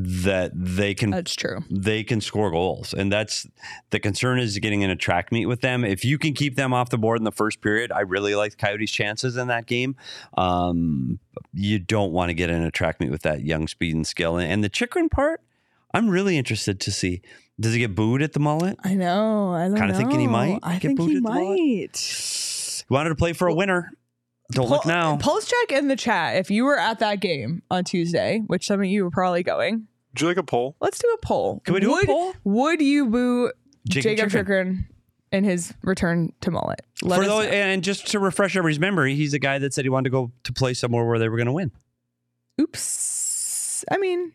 [0.00, 1.64] that they can That's true.
[1.70, 2.94] they can score goals.
[2.94, 3.48] And that's
[3.90, 5.84] the concern is getting in a track meet with them.
[5.84, 8.56] If you can keep them off the board in the first period, I really like
[8.58, 9.96] Coyotes' chances in that game.
[10.36, 11.18] Um,
[11.52, 14.36] you don't want to get in a track meet with that young speed and skill.
[14.36, 15.40] And, and the Chychrun part,
[15.92, 17.20] I'm really interested to see.
[17.58, 18.76] Does he get booed at the mullet?
[18.84, 19.52] I know.
[19.52, 21.58] I don't Kinda thinking he might I get think he at the mullet.
[21.58, 21.96] might.
[21.96, 23.90] He wanted to play for a winner.
[24.52, 25.16] Don't look now.
[25.18, 26.36] Pulse check in the chat.
[26.36, 29.86] If you were at that game on Tuesday, which some of you were probably going,
[30.14, 30.74] Would you like a poll?
[30.80, 31.60] let's do a poll.
[31.64, 32.32] Can we do a would, poll?
[32.44, 33.52] Would you boo
[33.88, 34.40] Jacob Jacob Chychrun.
[34.46, 34.88] Chychrun
[35.32, 36.80] in his return to mullet?
[37.02, 37.50] Let For us those, know.
[37.52, 40.32] and just to refresh everybody's memory, he's a guy that said he wanted to go
[40.44, 41.70] to play somewhere where they were going to win.
[42.60, 43.84] Oops.
[43.90, 44.32] I mean,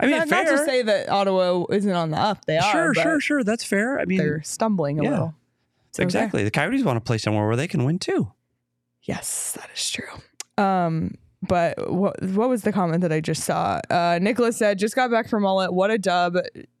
[0.00, 0.44] I mean, not, fair.
[0.44, 2.44] not to say that Ottawa isn't on the up.
[2.46, 2.72] They are.
[2.72, 3.44] sure, sure, sure.
[3.44, 4.00] That's fair.
[4.00, 5.10] I mean, They're stumbling a Yeah.
[5.10, 5.34] little.
[5.92, 6.04] So there.
[6.06, 6.44] exactly.
[6.44, 8.32] The Coyotes want to play somewhere where they can win too.
[9.02, 10.04] Yes, that is true.
[10.62, 13.80] Um, but what what was the comment that I just saw?
[13.88, 15.72] Uh, Nicholas said, "Just got back from mullet.
[15.72, 16.36] What a dub!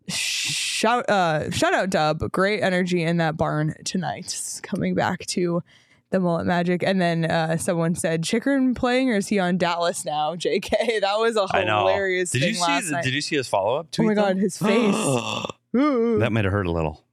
[0.08, 2.30] Shout uh, shout out dub.
[2.30, 4.60] Great energy in that barn tonight.
[4.62, 5.62] Coming back to
[6.10, 10.04] the mullet magic." And then uh, someone said, "Chychrun playing or is he on Dallas
[10.04, 12.80] now?" Jk, that was a hilarious Did you see?
[12.80, 13.88] The, did you see his follow up?
[13.98, 14.94] oh my god, his face.
[15.72, 17.04] That might have hurt a little.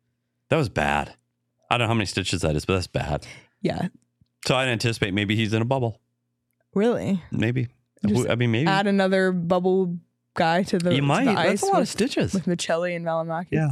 [0.49, 1.13] That was bad.
[1.69, 3.27] I don't know how many stitches that is, but that's bad.
[3.61, 3.89] yeah,
[4.45, 5.99] So I'd anticipate maybe he's in a bubble.
[6.73, 7.21] really.
[7.31, 7.67] Maybe.
[8.05, 8.67] Just I mean, maybe.
[8.67, 9.97] Add another bubble
[10.35, 11.25] guy to the, he to might.
[11.25, 12.33] the That's ice a lot of stitches.
[12.33, 13.47] with Maccelli and Valimaki.
[13.51, 13.71] Yeah.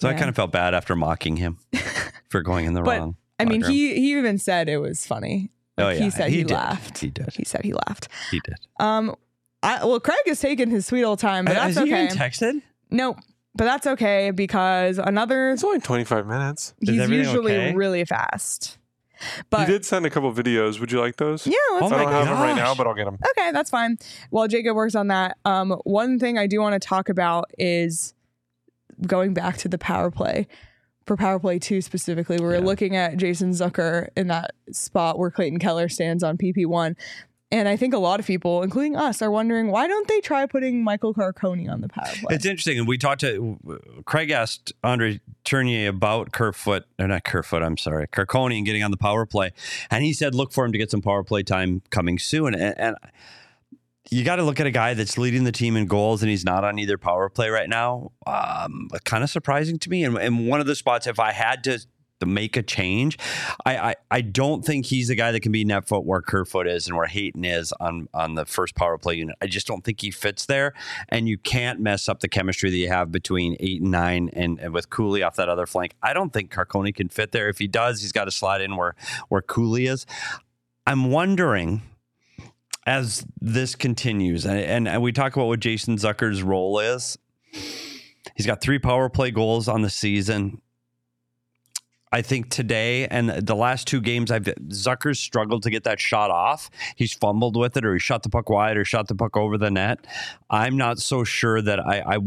[0.00, 1.58] So I kind of felt bad after mocking him
[2.28, 3.16] for going in the But, wrong.
[3.38, 3.70] I mean, room.
[3.70, 5.50] he he even said it was funny.
[5.78, 6.52] Oh yeah, he said he, did.
[6.54, 6.98] laughed.
[6.98, 7.30] He did.
[7.34, 8.08] He said he laughed.
[8.30, 8.54] He did.
[8.80, 9.14] Um,
[9.62, 12.04] I well, Craig has taken his sweet old time, but Has that's he okay.
[12.04, 12.62] even texted?
[12.90, 13.16] nope,
[13.54, 16.74] but that's okay because another It's only 25 minutes.
[16.80, 17.74] He's everything usually okay?
[17.74, 18.78] really fast.
[19.58, 20.80] You did send a couple videos.
[20.80, 21.46] Would you like those?
[21.46, 23.18] yeah, let's Oh I my don't have them right now, but I'll get them.
[23.30, 23.98] Okay, that's fine.
[24.30, 28.14] While Jacob works on that, um, one thing I do want to talk about is
[29.06, 30.46] going back to the power play.
[31.06, 32.60] For power play two specifically, we were Yeah.
[32.60, 36.96] looking at Jason Zucker in that spot where Clayton Keller stands on PP one.
[37.54, 40.44] And I think a lot of people, including us, are wondering why don't they try
[40.44, 42.34] putting Michael Carcone on the power play?
[42.34, 42.80] It's interesting.
[42.80, 43.60] And we talked to
[44.06, 48.90] Craig asked Andre Tourigny about Kerfoot, or not Kerfoot, I'm sorry, Carcone and getting on
[48.90, 49.52] the power play.
[49.88, 52.54] And he said, look for him to get some power play time coming soon.
[52.54, 52.96] And, and
[54.10, 56.44] you got to look at a guy that's leading the team in goals and he's
[56.44, 58.10] not on either power play right now.
[58.26, 60.02] Um, kind of surprising to me.
[60.02, 61.78] And, and one of the spots, if I had to,
[62.24, 63.18] to make a change,
[63.64, 66.66] I, I I don't think he's the guy that can be net foot where Kerfoot
[66.66, 69.36] is and where Hayton is on on the first power play unit.
[69.40, 70.74] I just don't think he fits there,
[71.08, 74.58] and you can't mess up the chemistry that you have between eight and nine, and,
[74.58, 75.94] and with Cooley off that other flank.
[76.02, 77.48] I don't think Carcone can fit there.
[77.48, 78.94] If he does, he's got to slide in where
[79.28, 80.06] where Cooley is.
[80.86, 81.82] I'm wondering
[82.86, 87.18] as this continues, and, and, and we talk about what Jason Zucker's role is.
[88.36, 90.60] He's got three power play goals on the season.
[92.14, 96.30] I think today and the last two games, I've Zucker's struggled to get that shot
[96.30, 96.70] off.
[96.94, 99.58] He's fumbled with it, or he shot the puck wide, or shot the puck over
[99.58, 100.06] the net.
[100.48, 102.18] I'm not so sure that I I,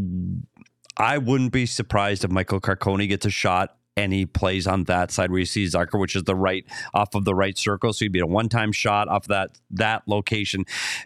[0.97, 5.09] I wouldn't be surprised if Michael Carcone gets a shot and he plays on that
[5.09, 7.93] side where you see Zucker, which is the right off of the right circle.
[7.93, 10.65] So he'd be a one time shot off that that location.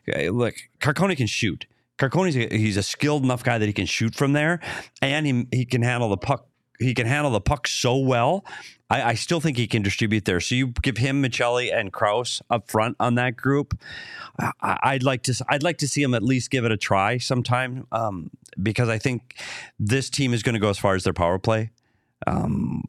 [0.10, 1.68] Okay, Look, Carcone can shoot.
[2.00, 4.60] Carcone's a, he's a skilled enough guy that he can shoot from there,
[5.04, 6.48] and he he can handle the puck.
[6.82, 8.44] He can handle the puck so well.
[8.90, 10.40] I, I still think he can distribute there.
[10.40, 13.80] So you give him Maccelli and Crouse up front on that group.
[14.40, 15.46] I, I'd like to.
[15.48, 18.98] I'd like to see him at least give it a try sometime um, because I
[18.98, 19.36] think
[19.80, 21.72] this team is going to go as far as their power play.
[22.28, 22.84] Um,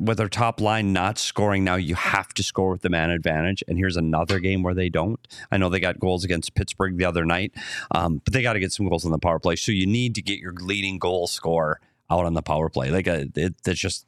[0.00, 3.62] with their top line not scoring now, you have to score with the man advantage.
[3.68, 5.20] And here's another game where they don't.
[5.52, 7.52] I know they got goals against Pittsburgh the other night,
[7.92, 9.54] um, but they got to get some goals on the power play.
[9.54, 11.80] So you need to get your leading goal scorer
[12.12, 12.90] out on the power play.
[12.90, 14.06] Like uh, it, that just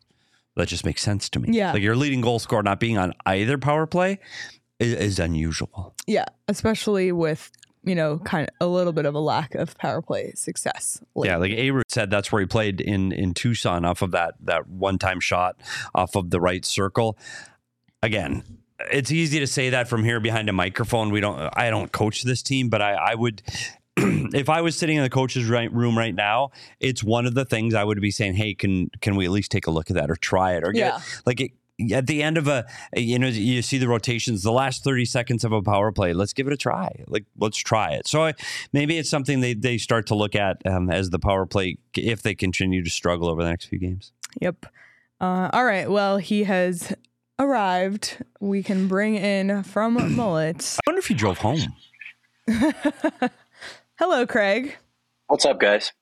[0.56, 1.48] that just makes sense to me.
[1.52, 1.72] Yeah.
[1.72, 4.20] like your leading goal scorer not being on either power play
[4.78, 5.94] is, is unusual.
[6.06, 7.50] yeah, especially with
[7.82, 11.02] you know kind of a little bit of a lack of power play success.
[11.16, 14.68] Yeah, like A said, that's where he played in in Tucson off of that that
[14.68, 15.56] one time shot
[15.94, 17.18] off of the right circle.
[18.02, 18.42] Again,
[18.92, 21.10] it's easy to say that from here behind a microphone.
[21.10, 21.50] We don't.
[21.56, 23.42] I don't coach this team, but I, I would.
[23.96, 27.44] if I was sitting in the coach's right room right now, it's one of the
[27.44, 29.96] things I would be saying, "Hey, can can we at least take a look at
[29.96, 31.00] that or try it or get Yeah.
[31.26, 31.52] like it,
[31.92, 32.64] at the end of a
[32.96, 36.32] you know you see the rotations the last 30 seconds of a power play let's
[36.32, 38.34] give it a try like let's try it so I,
[38.72, 42.22] maybe it's something they, they start to look at um, as the power play if
[42.22, 44.66] they continue to struggle over the next few games Yep.
[45.20, 45.90] Uh, all right.
[45.90, 46.92] Well, he has
[47.40, 48.24] arrived.
[48.40, 50.76] We can bring in from Mullet.
[50.78, 51.60] i wonder if he drove home
[53.98, 54.76] Hello, Craig.
[55.26, 55.92] What's up, guys?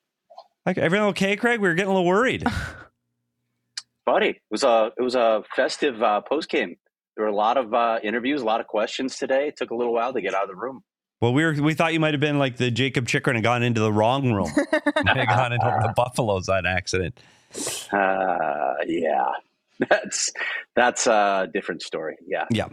[0.64, 2.44] like everything okay craig we were getting a little worried
[4.06, 6.76] Buddy, it was a it was a festive uh, post game.
[7.16, 9.48] There were a lot of uh, interviews, a lot of questions today.
[9.48, 10.82] It took a little while to get out of the room.
[11.20, 13.62] well we were we thought you might have been like the jacob chychrun and gone
[13.64, 14.50] into the wrong room
[15.04, 17.18] Might have gone into the buffaloes on accident
[17.92, 19.24] Uh, yeah,
[19.90, 20.30] that's
[20.74, 22.16] that's a different story.
[22.26, 22.68] Yeah, yeah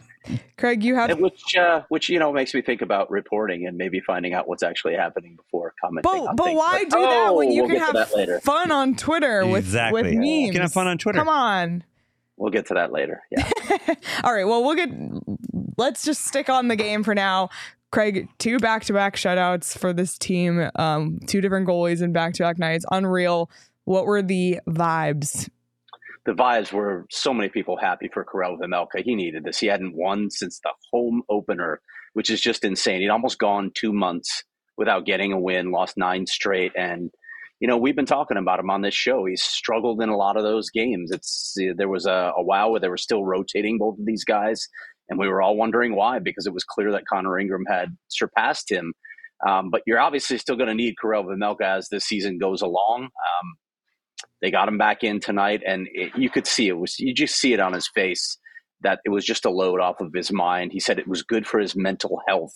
[0.58, 3.78] Craig, you have And which uh, which you know makes me think about reporting and
[3.78, 6.12] maybe finding out what's actually happening before commenting.
[6.12, 6.58] But on but things.
[6.58, 8.40] why do that when oh, you we'll can have that later?
[8.42, 10.02] fun on Twitter with Exactly.
[10.04, 10.52] with You memes?
[10.52, 11.20] can have fun on Twitter.
[11.20, 11.84] Come on.
[12.38, 13.22] We'll get to that later.
[13.32, 13.50] Yeah.
[14.24, 14.46] All right.
[14.46, 14.90] Well, we'll get.
[15.78, 17.50] Let's just stick on the game for now.
[17.92, 20.70] Craig, two back-to-back shutouts for this team.
[20.76, 22.86] Um, two different goalies in back-to-back nights.
[22.92, 23.50] Unreal.
[23.86, 25.50] What were the vibes?
[26.26, 29.04] The vibes were so many people happy for Karel Vejmelka.
[29.04, 29.60] He needed this.
[29.60, 31.82] He hadn't won since the home opener,
[32.14, 33.02] which is just insane.
[33.02, 34.44] He'd almost gone two months
[34.78, 37.12] without getting a win, lost nine straight, and
[37.60, 39.26] you know we've been talking about him on this show.
[39.26, 41.12] He's struggled in a lot of those games.
[41.12, 44.68] It's there was a, a while where they were still rotating both of these guys,
[45.10, 48.72] and we were all wondering why because it was clear that Connor Ingram had surpassed
[48.72, 48.94] him.
[49.48, 53.04] Um, but you're obviously still going to need Karel Vejmelka as the season goes along.
[53.04, 53.56] Um,
[54.42, 57.36] they got him back in tonight, and it, you could see it was you just
[57.36, 58.38] see it on his face
[58.82, 60.72] that it was just a load off of his mind.
[60.72, 62.54] He said it was good for his mental health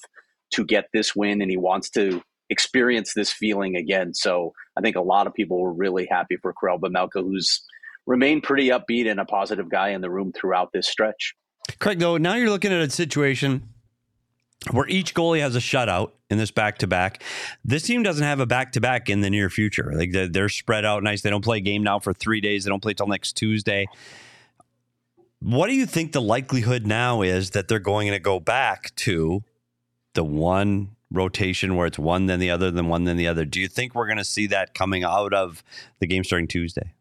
[0.51, 4.13] to get this win, and he wants to experience this feeling again.
[4.13, 7.63] So I think a lot of people were really happy for Karel Vejmelka, who's
[8.05, 11.33] remained pretty upbeat and a positive guy in the room throughout this stretch.
[11.79, 13.72] Craig, though, now you're looking at a situation
[14.71, 17.23] where each goalie has a shutout in this back to back.
[17.65, 19.91] This team doesn't have a back to back in the near future.
[19.93, 21.21] Like they're, they're, spread out nice.
[21.21, 22.63] They don't play a game now for three days.
[22.63, 23.87] They don't play till next Tuesday.
[25.39, 29.43] What do you think the likelihood now is that they're going to go back to
[30.13, 33.43] the one rotation where it's one then the other, then one then the other?
[33.43, 35.63] Do you think we're going to see that coming out of
[35.99, 36.93] the game starting Tuesday?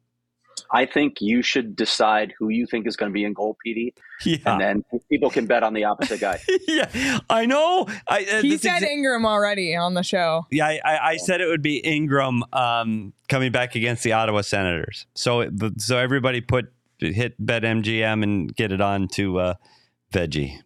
[0.73, 3.93] I think you should decide who you think is going to be in goal, PD,
[4.25, 4.39] yeah.
[4.47, 6.41] and then people can bet on the opposite guy.
[6.69, 7.87] yeah, I know.
[8.09, 10.47] I, uh, he said exa- Ingram already on the show.
[10.51, 14.41] Yeah, I, I, I said it would be Ingram um, coming back against the Ottawa
[14.41, 15.07] Senators.
[15.15, 19.55] So, so everybody put hit bet MGM and get it on to uh,
[20.13, 20.59] Veggie.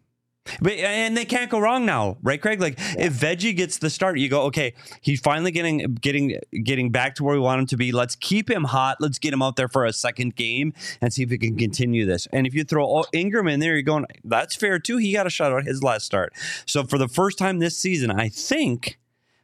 [0.61, 2.61] But uh, and they can't go wrong now, right, Craig?
[2.61, 3.07] Like yeah.
[3.07, 7.25] if Veggie gets the start, you go, okay, he's finally getting getting getting back to
[7.25, 7.93] where we want him to be.
[7.93, 8.99] Let's keep him hot.
[9.01, 12.07] Let's get him out there for a second game and see if we can continue
[12.07, 12.27] this.
[12.33, 14.97] And if you throw Ingram in there, you're going, that's fair too.
[14.99, 16.33] He got a shot out his last start.
[16.67, 18.99] So for the first time this season, I think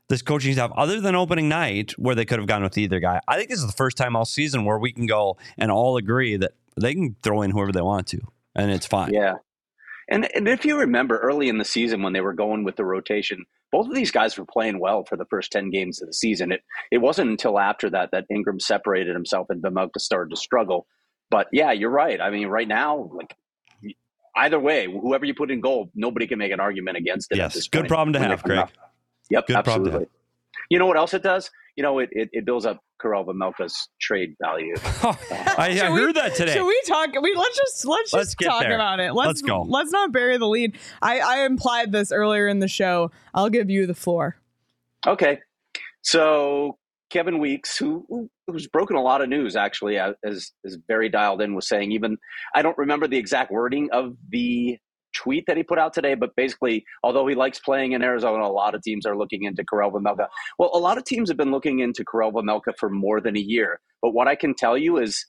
[0.09, 3.21] this coaching staff, other than opening night, where they could have gone with either guy,
[3.27, 5.97] I think this is the first time all season where we can go and all
[5.97, 8.21] agree that they can throw in whoever they want to,
[8.55, 9.13] and it's fine.
[9.13, 9.37] Yeah.
[10.13, 12.85] And, and if you remember early in the season when they were going with the
[12.85, 16.13] rotation, both of these guys were playing well for the first 10 games of the
[16.13, 16.53] season.
[16.53, 20.87] It, it wasn't until after that that Ingram separated himself and Vejmelka started to struggle.
[21.31, 22.21] But yeah, you're right.
[22.21, 23.35] I mean, right now, like
[24.37, 27.39] either way, whoever you put in goal, nobody can make an argument against it.
[27.39, 28.67] Yes, good problem to have, Craig.
[29.31, 30.09] Yep, good absolutely.
[30.69, 31.51] You know what else it does?
[31.75, 34.75] You know, it, it, it builds up Karel Vejmelka's trade value.
[35.05, 35.19] Oh,
[35.59, 36.53] I, I heard we, that today.
[36.53, 37.11] Should we talk?
[37.21, 38.75] We let's just let's, let's just talk there.
[38.75, 39.15] about it.
[39.15, 39.63] Let's, let's go.
[39.63, 40.79] Let's not bury the lead.
[41.01, 43.11] I, I implied this earlier in the show.
[43.35, 44.37] I'll give you the floor.
[45.05, 45.41] Okay,
[46.03, 46.79] so
[47.11, 51.43] Kevin Weeks, who who's broken a lot of news actually, uh, as is very dialed
[51.43, 52.17] in, was saying even
[52.55, 54.79] I don't remember the exact wording of the
[55.15, 58.47] tweet that he put out today, but basically, although he likes playing in Arizona, a
[58.47, 60.27] lot of teams are looking into Karel Vejmelka.
[60.59, 63.41] Well, a lot of teams have been looking into Karel Vejmelka for more than a
[63.41, 63.81] year.
[64.01, 65.27] But what I can tell you is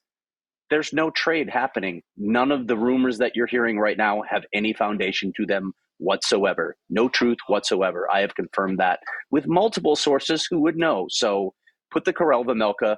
[0.69, 2.01] there's no trade happening.
[2.17, 6.75] None of the rumors that you're hearing right now have any foundation to them whatsoever.
[6.89, 8.07] No truth whatsoever.
[8.11, 8.99] I have confirmed that
[9.31, 11.07] with multiple sources who would know.
[11.09, 11.53] So
[11.91, 12.97] put the Karel Vejmelka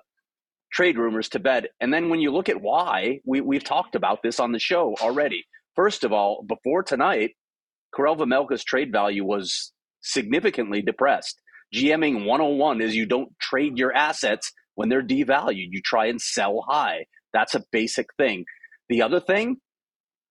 [0.71, 1.69] trade rumors to bed.
[1.79, 4.95] And then when you look at why, we, we've talked about this on the show
[5.01, 5.45] already.
[5.75, 7.31] First of all, before tonight,
[7.95, 11.41] Karel Vejmelka's trade value was significantly depressed.
[11.73, 15.67] GMing 101 is you don't trade your assets when they're devalued.
[15.71, 17.05] You try and sell high.
[17.33, 18.45] That's a basic thing.
[18.87, 19.57] The other thing,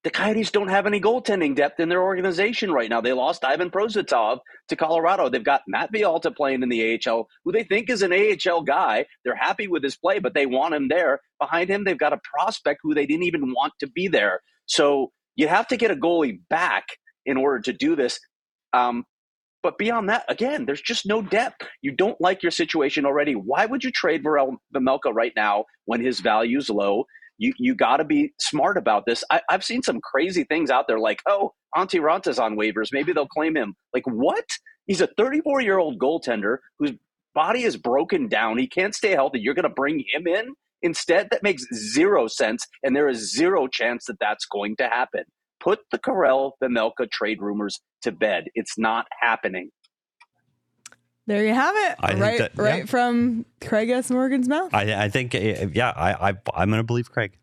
[0.04, 3.00] the Coyotes don't have any goaltending depth in their organization right now.
[3.00, 5.28] They lost Ivan Prosvetov to Colorado.
[5.28, 9.06] They've got Matt Villalta playing in the AHL, who they think is an AHL guy.
[9.24, 11.20] They're happy with his play, but they want him there.
[11.40, 14.40] Behind him, they've got a prospect who they didn't even want to be there.
[14.66, 16.84] So you have to get a goalie back
[17.26, 18.18] in order to do this.
[18.72, 19.04] Um,
[19.62, 21.66] but beyond that, again, there's just no depth.
[21.80, 23.32] You don't like your situation already.
[23.32, 27.06] Why would you trade Karel Vejmelka right now when his value's low?
[27.38, 29.24] You you got to be smart about this.
[29.30, 32.90] I, have seen some crazy things out there, like oh, Antti Raanta's on waivers.
[32.92, 33.74] Maybe they'll claim him.
[33.92, 34.44] Like what?
[34.86, 36.92] He's a 34 year old goaltender whose
[37.34, 38.58] body is broken down.
[38.58, 39.40] He can't stay healthy.
[39.40, 40.54] You're going to bring him in?
[40.84, 45.24] Instead, that makes zero sense, and there is zero chance that that's going to happen.
[45.58, 48.44] Put the Karel Vejmelka trade rumors to bed.
[48.54, 49.70] It's not happening.
[51.26, 51.96] There you have it.
[52.00, 54.10] I right, that, right from Craig S.
[54.10, 54.74] Morgan's mouth.
[54.74, 55.38] I, I think, uh,
[55.72, 57.38] yeah, I, I, I'm going to believe Craig.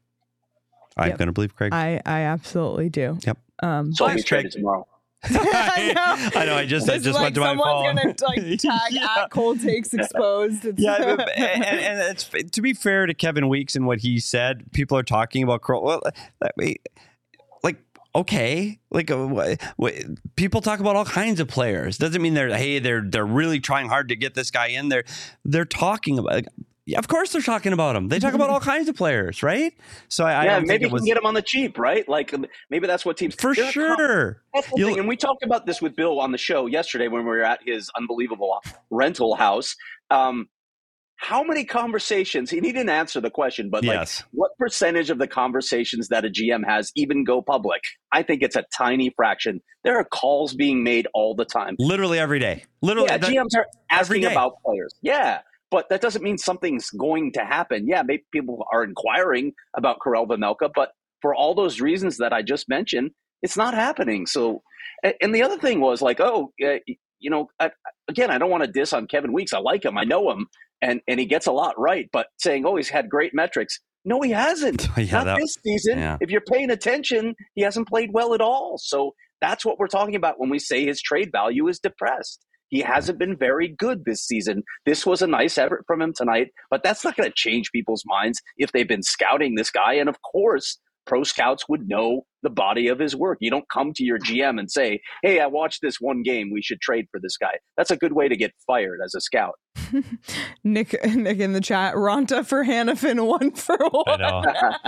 [0.95, 1.17] I'm yep.
[1.17, 1.73] going to believe Craig.
[1.73, 3.17] I, I absolutely do.
[3.25, 3.37] Yep.
[3.63, 4.87] Um, so I'll be traded tomorrow.
[5.29, 5.93] I,
[6.33, 6.39] know.
[6.39, 6.55] I know.
[6.55, 7.95] I just, I just like went to my phone.
[7.95, 9.15] Someone's gonna like tag yeah.
[9.19, 10.65] at cold takes exposed.
[10.65, 14.71] It's yeah, and, and, it's to be fair to Kevin Weeks and what he said.
[14.71, 15.83] People are talking about Kroll.
[15.83, 16.01] Well,
[16.59, 16.81] like
[18.15, 19.55] okay, like uh,
[20.35, 21.97] people talk about all kinds of players.
[21.97, 25.03] Doesn't mean they're hey they're they're really trying hard to get this guy in there.
[25.45, 26.43] They're talking about
[26.91, 28.09] Yeah, of course they're talking about him.
[28.09, 29.73] They talk about all kinds of players, right?
[30.09, 31.79] So I, I yeah, don't maybe think you was can get him on the cheap,
[31.79, 32.07] right?
[32.07, 32.35] Like
[32.69, 34.41] maybe that's what teams for they're a com- sure.
[34.75, 34.99] Thing.
[34.99, 37.61] And we talked about this with Bill on the show yesterday when we were at
[37.65, 39.77] his unbelievable rental house.
[40.09, 40.49] Um,
[41.15, 42.49] how many conversations?
[42.49, 46.29] He didn't answer the question, but like, yes, what percentage of the conversations that a
[46.29, 47.81] GM has even go public?
[48.11, 49.61] I think it's a tiny fraction.
[49.85, 51.75] There are calls being made all the time.
[51.79, 52.65] literally every day.
[52.81, 54.93] Literally, Yeah, that- GMs are asking about players.
[55.01, 55.41] Yeah,
[55.71, 57.87] but that doesn't mean something's going to happen.
[57.87, 60.89] Yeah, maybe people are inquiring about Karel Vejmelka, but
[61.21, 63.11] for all those reasons that I just mentioned,
[63.41, 64.25] it's not happening.
[64.25, 64.61] So,
[65.21, 67.71] and the other thing was like, oh, you know, I,
[68.07, 69.53] again, I don't want to diss on Kevin Weeks.
[69.53, 69.97] I like him.
[69.97, 70.47] I know him,
[70.81, 72.09] and and he gets a lot right.
[72.11, 73.79] But saying, oh, he's had great metrics.
[74.03, 74.87] No, he hasn't.
[74.97, 75.99] yeah, Not that, this season.
[75.99, 76.17] yeah.
[76.19, 78.77] If you're paying attention, he hasn't played well at all.
[78.77, 82.43] So that's what we're talking about when we say his trade value is depressed.
[82.71, 84.63] He hasn't been very good this season.
[84.85, 88.03] This was a nice effort from him tonight, but that's not going to change people's
[88.05, 89.93] minds if they've been scouting this guy.
[89.93, 93.37] And of course, pro scouts would know the body of his work.
[93.41, 96.49] You don't come to your GM and say, Hey, I watched this one game.
[96.51, 97.57] We should trade for this guy.
[97.77, 99.55] That's a good way to get fired as a scout.
[100.63, 104.03] Nick, Nick in the chat, Raanta for Hanifin, one for one.
[104.07, 104.43] I know.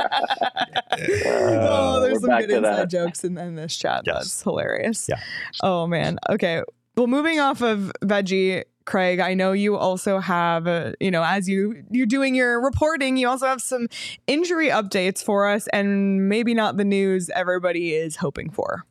[1.25, 2.89] oh, uh, there's we're some good inside that.
[2.89, 4.03] jokes in, in this chat.
[4.05, 4.15] Yes.
[4.15, 5.07] That's hilarious.
[5.09, 5.19] Yeah.
[5.61, 6.17] Oh man.
[6.29, 6.63] Okay.
[6.95, 11.49] Well, moving off of veggie, Craig, I know you also have, uh, you know, as
[11.49, 13.87] you you're doing your reporting, you also have some
[14.27, 18.85] injury updates for us, and maybe not the news everybody is hoping for.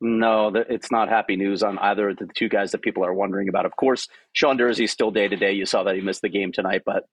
[0.00, 3.48] No, it's not happy news on either of the two guys that people are wondering
[3.48, 3.66] about.
[3.66, 5.52] Of course, Sean Durzi's still day to day.
[5.52, 7.04] You saw that he missed the game tonight, but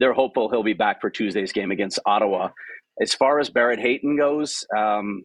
[0.00, 2.50] they're hopeful he'll be back for Tuesday's game against Ottawa.
[3.00, 5.24] As far as Barrett Hayton goes, um,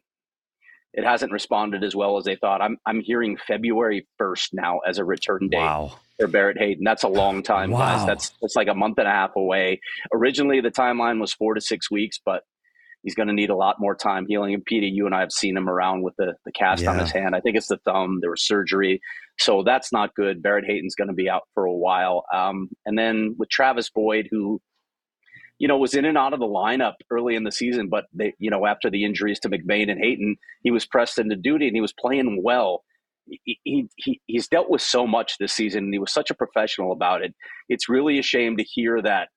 [0.94, 2.62] it hasn't responded as well as they thought.
[2.62, 5.98] I'm I'm hearing February first now as a return date Wow.
[6.20, 6.84] for Barrett Hayton.
[6.84, 8.00] That's a long time, guys.
[8.02, 8.06] Wow.
[8.06, 9.80] That's that's like a month and a half away.
[10.14, 12.44] Originally, the timeline was four to six weeks, but
[13.02, 14.54] he's going to need a lot more time healing.
[14.54, 17.12] And Petey, you and I have seen him around with the, the cast on his
[17.12, 17.36] hand.
[17.36, 18.20] I think it's the thumb.
[18.22, 19.02] There was surgery,
[19.40, 20.42] so that's not good.
[20.42, 22.24] Barrett Hayton's going to be out for a while.
[22.34, 24.62] Um, and then with Travis Boyd, who
[25.60, 28.34] you know was in and out of the lineup early in the season, but they,
[28.40, 31.76] you know after the injuries to McBain and Hayton, he was pressed into duty and
[31.76, 32.84] he was playing well
[33.46, 36.34] he, he, he he's dealt with so much this season and he was such a
[36.34, 37.34] professional about it.
[37.70, 39.30] It's really a shame to hear that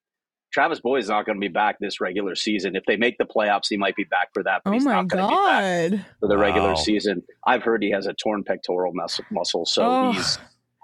[0.53, 2.75] Travis Boyd is not going to be back this regular season.
[2.75, 4.93] If they make the playoffs, he might be back for that, but Oh he's my
[4.95, 6.05] not going to be back god!
[6.19, 7.23] for the regular season.
[7.45, 10.11] I've heard he has a torn pectoral mus- muscle, so Oh.
[10.11, 10.37] he's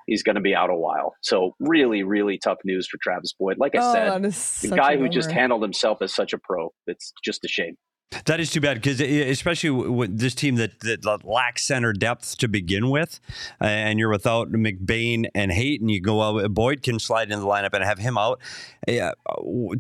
[0.08, 1.14] he's going to be out a while.
[1.22, 3.58] So really, really tough news for Travis Boyd.
[3.58, 6.72] Like I oh, said, the guy who just handled himself as such a pro.
[6.88, 7.78] It's just a shame.
[8.26, 12.48] That is too bad because especially with this team that, that lacks center depth to
[12.48, 13.20] begin with,
[13.60, 16.54] uh, and you're without McBain and Hayton, you go out.
[16.54, 18.40] Boyd can slide into the lineup and have him out
[18.88, 19.14] Yeah,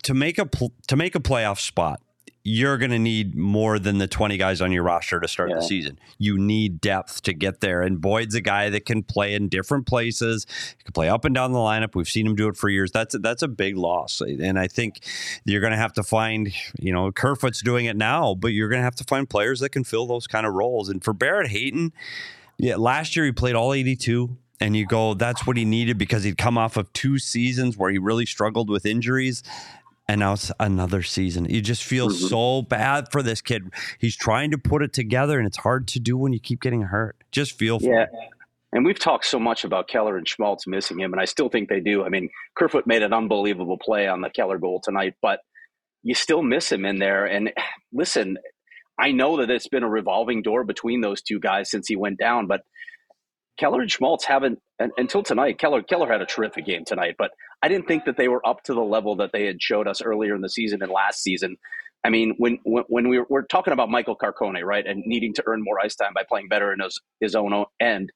[0.03, 2.01] to make a pl- to make a playoff spot.
[2.45, 5.61] You're going to need more than the 20 guys on your roster to start the
[5.61, 5.97] season.
[6.17, 7.81] You need depth to get there.
[7.81, 10.45] And Boyd's a guy that can play in different places.
[10.77, 11.95] He can play up and down the lineup.
[11.95, 12.91] We've seen him do it for years.
[12.91, 14.19] That's a, that's a big loss.
[14.19, 14.99] And I think
[15.45, 18.81] you're going to have to find, you know, Kerfoot's doing it now, but you're going
[18.81, 20.89] to have to find players that can fill those kind of roles.
[20.89, 21.93] And for Barrett Hayton,
[22.57, 24.37] yeah, last year he played all 82.
[24.59, 27.91] And you go, that's what he needed because he'd come off of two seasons where
[27.91, 29.43] he really struggled with injuries.
[30.07, 31.45] And now it's another season.
[31.45, 32.29] You just feel Mhm.
[32.29, 33.73] so bad for this kid.
[33.99, 36.81] He's trying to put it together, and it's hard to do when you keep getting
[36.81, 37.15] hurt.
[37.31, 38.07] Just feel for Yeah.
[38.07, 38.29] him.
[38.73, 41.69] And we've talked so much about Keller and Schmaltz missing him, and I still think
[41.69, 42.03] they do.
[42.03, 45.39] I mean, Kerfoot made an unbelievable play on the Keller goal tonight, but
[46.01, 47.25] you still miss him in there.
[47.25, 47.53] And
[47.93, 48.37] listen,
[48.99, 52.19] I know that it's been a revolving door between those two guys since he went
[52.19, 52.61] down, but
[53.57, 54.59] Keller and Schmaltz haven't
[54.97, 55.59] until tonight.
[55.59, 57.31] Keller Keller had a terrific game tonight, but
[57.61, 60.01] I didn't think that they were up to the level that they had showed us
[60.01, 61.57] earlier in the season and last season.
[62.03, 65.33] I mean, when when, when we were, we're talking about Michael Carcone, right, and needing
[65.35, 68.11] to earn more ice time by playing better in his, his own end,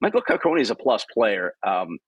[0.00, 1.54] Michael Carcone is a plus player.
[1.66, 1.98] Um,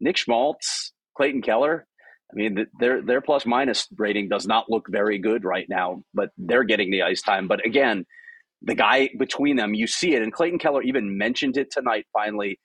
[0.00, 1.86] Nick Schmaltz, Clayton Keller.
[2.32, 6.02] I mean, th- their their plus minus rating does not look very good right now,
[6.14, 7.46] but they're getting the ice time.
[7.46, 8.06] But again,
[8.64, 12.06] the guy between them, you see it, and Clayton Keller even mentioned it tonight.
[12.12, 12.58] Finally,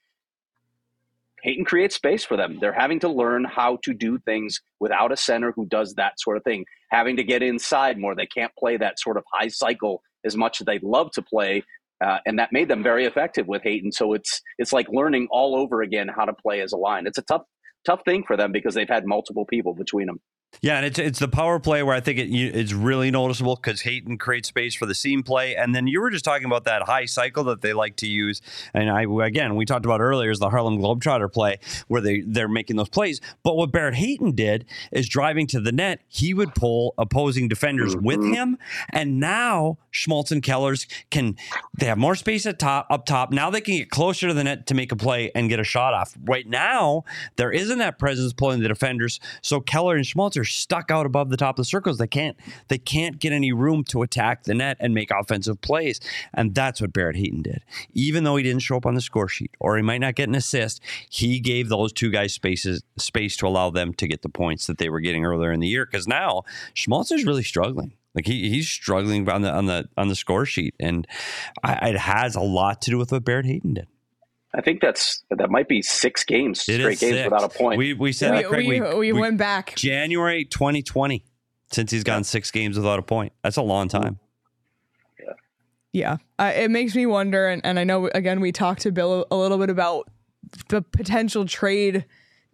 [1.42, 2.58] Hayton creates space for them.
[2.60, 6.36] They're having to learn how to do things without a center who does that sort
[6.36, 6.64] of thing.
[6.90, 8.14] Having to get inside more.
[8.14, 11.64] They can't play that sort of high cycle as much as they'd love to play.
[12.04, 13.92] Uh, and that made them very effective with Hayton.
[13.92, 17.06] So it's it's like learning all over again how to play as a line.
[17.06, 17.42] It's a tough
[17.84, 20.20] tough thing for them because they've had multiple people between them.
[20.62, 23.80] Yeah, and it's it's the power play where I think it it's really noticeable because
[23.80, 26.82] Hayton creates space for the seam play, and then you were just talking about that
[26.82, 28.42] high cycle that they like to use,
[28.74, 32.48] and I again we talked about earlier is the Harlem Globetrotter play where they they're
[32.48, 33.22] making those plays.
[33.42, 37.96] But what Barrett Hayton did is driving to the net, he would pull opposing defenders
[37.96, 38.34] with Mhm.
[38.34, 38.58] him,
[38.92, 41.36] and now Schmaltz and Kellers can
[41.78, 43.32] they have more space at top up top.
[43.32, 45.64] Now they can get closer to the net to make a play and get a
[45.64, 46.14] shot off.
[46.22, 47.04] Right now
[47.36, 51.30] there isn't that presence pulling the defenders, so Keller and Schmaltz are stuck out above
[51.30, 51.98] the top of the circles.
[51.98, 52.36] They can't
[52.68, 56.00] they can't get any room to attack the net and make offensive plays,
[56.34, 57.62] and that's what Barrett Hayton did.
[57.92, 60.28] Even though he didn't show up on the score sheet or he might not get
[60.28, 64.28] an assist, he gave those two guys spaces space to allow them to get the
[64.28, 65.86] points that they were getting earlier in the year.
[65.86, 66.42] Because now
[66.74, 67.92] Schmaltz is really struggling.
[68.14, 71.06] Like he, he's struggling on the on the on the score sheet, and
[71.62, 73.86] I, it has a lot to do with what Barrett Hayton did.
[74.52, 77.30] I think that's that might be six games, It straight games six.
[77.30, 77.78] without a point.
[77.78, 78.66] We we said that, Craig.
[78.66, 79.74] we, we, we we- went back.
[79.76, 81.24] January 2020
[81.72, 83.32] since he's gone six games without a point.
[83.44, 84.18] That's a long time.
[85.92, 89.26] Yeah, uh, it makes me wonder, and, and I know again we talked to Bill
[89.30, 90.08] a little bit about
[90.68, 92.04] the potential trade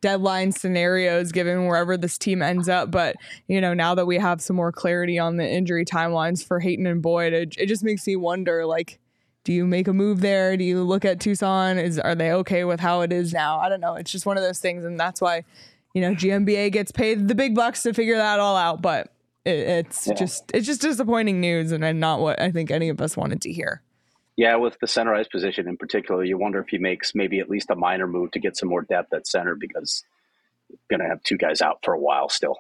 [0.01, 2.91] deadline scenarios given wherever this team ends up.
[2.91, 3.17] But
[3.47, 6.87] you know, now that we have some more clarity on the injury timelines for Hayton
[6.87, 8.99] and Boyd, it, it just makes me wonder, like.
[9.47, 10.57] Do you make a move there?
[10.57, 11.79] Do you look at Tucson?
[11.79, 13.61] Is are they okay with how it is now?
[13.61, 13.95] I don't know.
[13.95, 15.45] It's just one of those things, and that's why,
[15.95, 18.83] you know, GMBA gets paid the big bucks to figure that all out.
[18.83, 19.13] But
[19.45, 20.15] it, it's Yeah.
[20.15, 23.41] just it's just disappointing news, and, and not what I think any of us wanted
[23.43, 23.83] to hear.
[24.37, 27.49] yeah, with the center ice position in particular, you wonder if he makes maybe at
[27.49, 30.03] least a minor move to get some more depth at center because
[30.91, 32.59] going to have two guys out for a while still.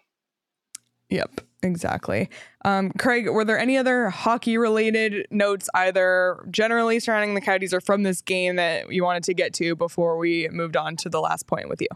[1.11, 2.29] Yep, exactly.
[2.65, 7.81] Um, Craig, were there any other hockey related notes, either generally surrounding the Coyotes or
[7.81, 11.21] from this game, that you wanted to get to before we moved on to the
[11.21, 11.89] last point with you?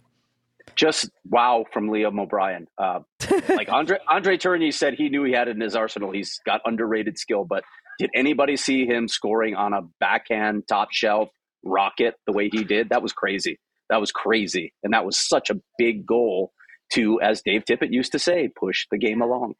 [0.76, 2.66] Just wow from Liam O'Brien.
[2.78, 3.00] Uh,
[3.48, 6.12] like Andre Andre Tourigny said, he knew he had it in his arsenal.
[6.12, 7.64] He's got underrated skill, but
[7.98, 11.28] did anybody see him scoring on a backhand top shelf
[11.62, 12.88] rocket the way he did?
[12.90, 13.58] That was crazy.
[13.90, 16.52] That was crazy, and that was such a big goal
[16.90, 19.54] to, as Dave Tippett used to say, push the game along.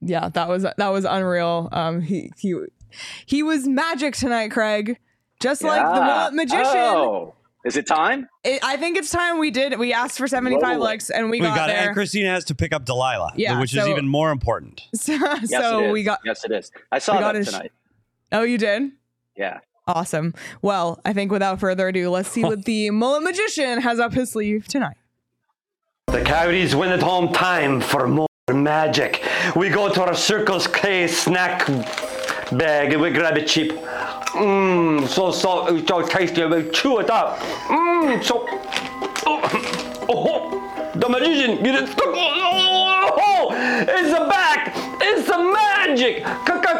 [0.00, 1.68] Yeah, that was that was unreal.
[1.70, 2.54] Um, he he
[3.26, 4.98] he was magic tonight, Craig.
[5.40, 6.66] Just like the mullet magician.
[6.66, 7.34] Oh,
[7.64, 8.28] is it time?
[8.42, 9.78] It, I think it's time we did.
[9.78, 10.88] We asked for seventy five Roll it.
[10.88, 11.74] likes, and we, We got, got, it.
[11.74, 11.86] there.
[11.88, 14.82] And Christina has to pick up Delilah, Yeah, which is even more important.
[14.94, 16.18] so Yes, so we got.
[16.24, 16.70] Yes, it is.
[16.90, 17.72] I saw we got that his- tonight.
[18.32, 18.90] Oh, you did.
[19.36, 19.60] Yeah.
[19.86, 20.32] Awesome.
[20.62, 24.30] Well, I think without further ado, let's see what the mullet magician has up his
[24.32, 24.96] sleeve tonight.
[26.08, 29.22] The Coyotes win at home time for more magic.
[29.54, 31.66] We go to our Circles K snack
[32.52, 33.72] bag and we grab it cheap.
[33.72, 36.44] Mmm, so so so tasty.
[36.44, 37.38] We chew it up.
[37.38, 38.46] Mmm, so.
[39.24, 39.40] Oh,
[40.08, 42.04] oh, the magician get it stuck.
[42.14, 44.72] Oh, it's the back.
[45.00, 46.24] It's the magic.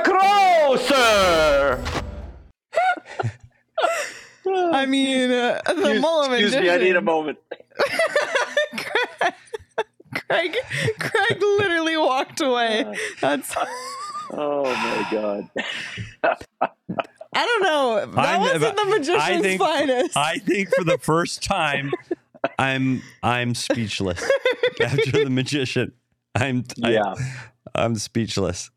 [0.05, 1.83] Closer.
[4.75, 7.39] I mean, uh, the Excuse, mullet excuse me, I need a moment.
[10.29, 10.57] Craig,
[10.99, 12.85] Craig literally walked away.
[13.21, 13.55] That's.
[14.35, 15.51] Oh my god.
[17.35, 18.07] I don't know.
[18.15, 20.17] That I'm- wasn't the magician's I think, finest.
[20.17, 21.91] I think for the first time,
[22.59, 24.23] I'm I'm speechless
[24.81, 25.93] after the magician.
[26.35, 27.15] I'm Yeah.
[27.75, 28.71] I, am speechless.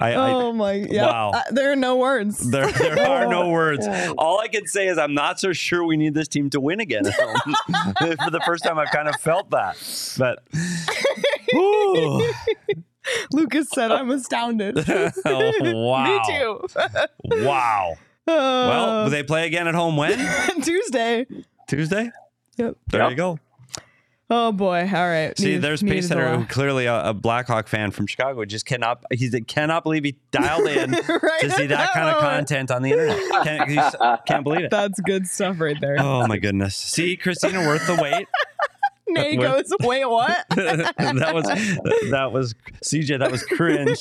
[0.00, 0.74] I, oh my!
[0.74, 1.06] Yeah.
[1.06, 1.30] wow.
[1.34, 2.38] Uh, there are no words.
[2.50, 3.86] There there are no words.
[4.16, 6.78] All I can say is I'm not so sure we need this team to win
[6.80, 7.04] again.
[7.06, 8.16] at home.
[8.24, 9.76] for the first time, I've kind of felt that.
[10.16, 10.38] But
[13.32, 14.78] Lucas said, "I'm astounded."
[15.24, 17.44] oh, wow, Me too.
[17.44, 17.94] wow.
[18.26, 20.18] Well, they play again at home when
[20.62, 21.26] Tuesday.
[21.66, 22.10] Tuesday.
[22.56, 22.76] Yep.
[22.88, 23.10] There Yep.
[23.10, 23.38] you go.
[24.30, 24.80] Oh boy!
[24.80, 25.36] All right.
[25.38, 29.02] See, Need- there's Pace Center, who clearly a, a Blackhawk fan from Chicago, just cannot
[29.10, 32.82] he cannot believe he dialed in Right to see at that kind of content on
[32.82, 33.44] the internet.
[33.44, 33.80] Can't, he
[34.26, 34.70] can't believe it.
[34.70, 35.96] That's good stuff right there.
[35.98, 36.76] Oh my goodness!
[36.76, 38.28] See, Christina, worth the wait.
[39.10, 41.44] Nate what- goes, "Wait, what?" that was
[42.10, 42.54] that was
[42.84, 43.20] CJ.
[43.20, 43.98] That was cringe.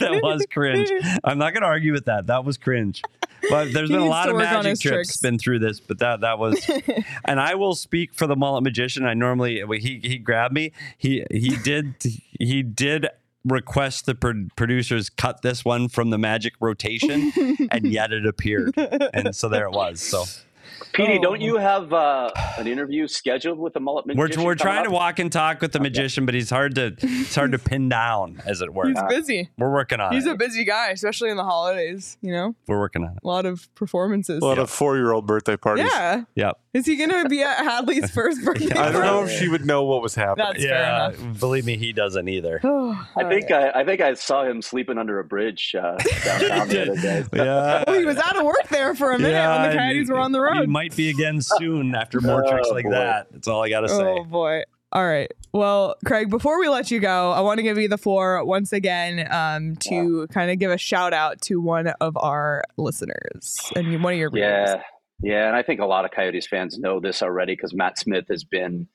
[0.00, 0.90] that was cringe.
[1.22, 2.26] I'm not going to argue with that.
[2.26, 3.02] That was cringe.
[3.48, 5.16] But there's He been a lot of magic trips tricks.
[5.18, 6.68] been through this, but that that was.
[7.24, 9.04] and I will speak for the mullet magician.
[9.06, 10.72] I normally uh, he he grabbed me.
[10.98, 11.94] He he did
[12.38, 13.06] he did
[13.44, 17.32] request the pro- producers cut this one from the magic rotation,
[17.70, 18.74] and yet it appeared,
[19.14, 20.00] and so there it was.
[20.00, 20.24] So
[20.92, 21.22] Petey, Oh.
[21.22, 24.90] don't you have uh, an interview scheduled with the mullet we're we're coming trying to
[24.90, 28.42] walk and talk with the magician, but he's hard to it's hard to pin down,
[28.46, 28.88] as it were.
[28.88, 29.50] He's busy.
[29.58, 30.16] We're working on it.
[30.16, 30.32] He's it.
[30.32, 32.16] a busy guy, especially in the holidays.
[32.22, 33.18] You know, We're working on it.
[33.22, 34.42] a lot of performances.
[34.42, 35.86] A lot of four-year-old birthday parties.
[35.92, 36.24] yeah.
[36.34, 36.58] Yep.
[36.72, 38.72] Is he gonna be at Hadley's first birthday?
[38.78, 40.46] I don't know if she would know what was happening.
[40.52, 41.40] That's fair enough.
[41.40, 42.60] believe me, he doesn't either.
[43.16, 46.82] I think I, I think I saw him sleeping under a bridge uh, downtown the
[46.92, 47.24] other day.
[47.32, 47.84] Yeah.
[47.86, 50.12] well, he was out of work there for a minute when the and Coyotes he-
[50.12, 50.60] were on the road.
[50.60, 52.90] He might be again soon after more tricks Oh, like boy.
[52.92, 53.32] that.
[53.32, 54.02] That's all I gotta say.
[54.04, 54.62] Oh boy.
[54.92, 55.30] All right.
[55.52, 58.72] Well, Craig, before we let you go, I want to give you the floor once
[58.72, 64.02] again um, to kind of give a shout out to one of our listeners and
[64.02, 64.68] one of your readers.
[64.70, 64.82] Yeah,
[65.22, 68.26] yeah, and I think a lot of Coyotes fans know this already because Matt Smith
[68.30, 68.88] has been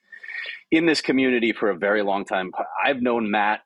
[0.71, 2.51] in this community for a very long time.
[2.83, 3.61] I've known Matt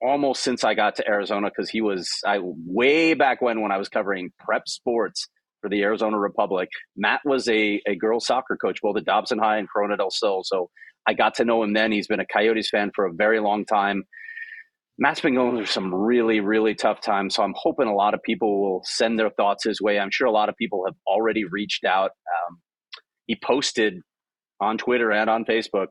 [0.00, 3.78] almost since I got to Arizona because he was I way back when when I
[3.78, 5.28] was covering prep sports
[5.60, 6.68] for the Arizona Republic.
[6.96, 10.44] Matt was a a girls soccer coach both at Dobson High and Corona del Sol,
[10.44, 10.70] so
[11.06, 11.90] I got to know him then.
[11.92, 14.04] He's been a Coyotes fan for a very long time.
[14.96, 17.34] Matt's been going through some really, really tough times.
[17.34, 19.98] So I'm hoping a lot of people will send their thoughts his way.
[19.98, 22.12] I'm sure a lot of people have already reached out.
[22.48, 22.60] Um,
[23.26, 23.94] he posted
[24.60, 25.88] on Twitter and on Facebook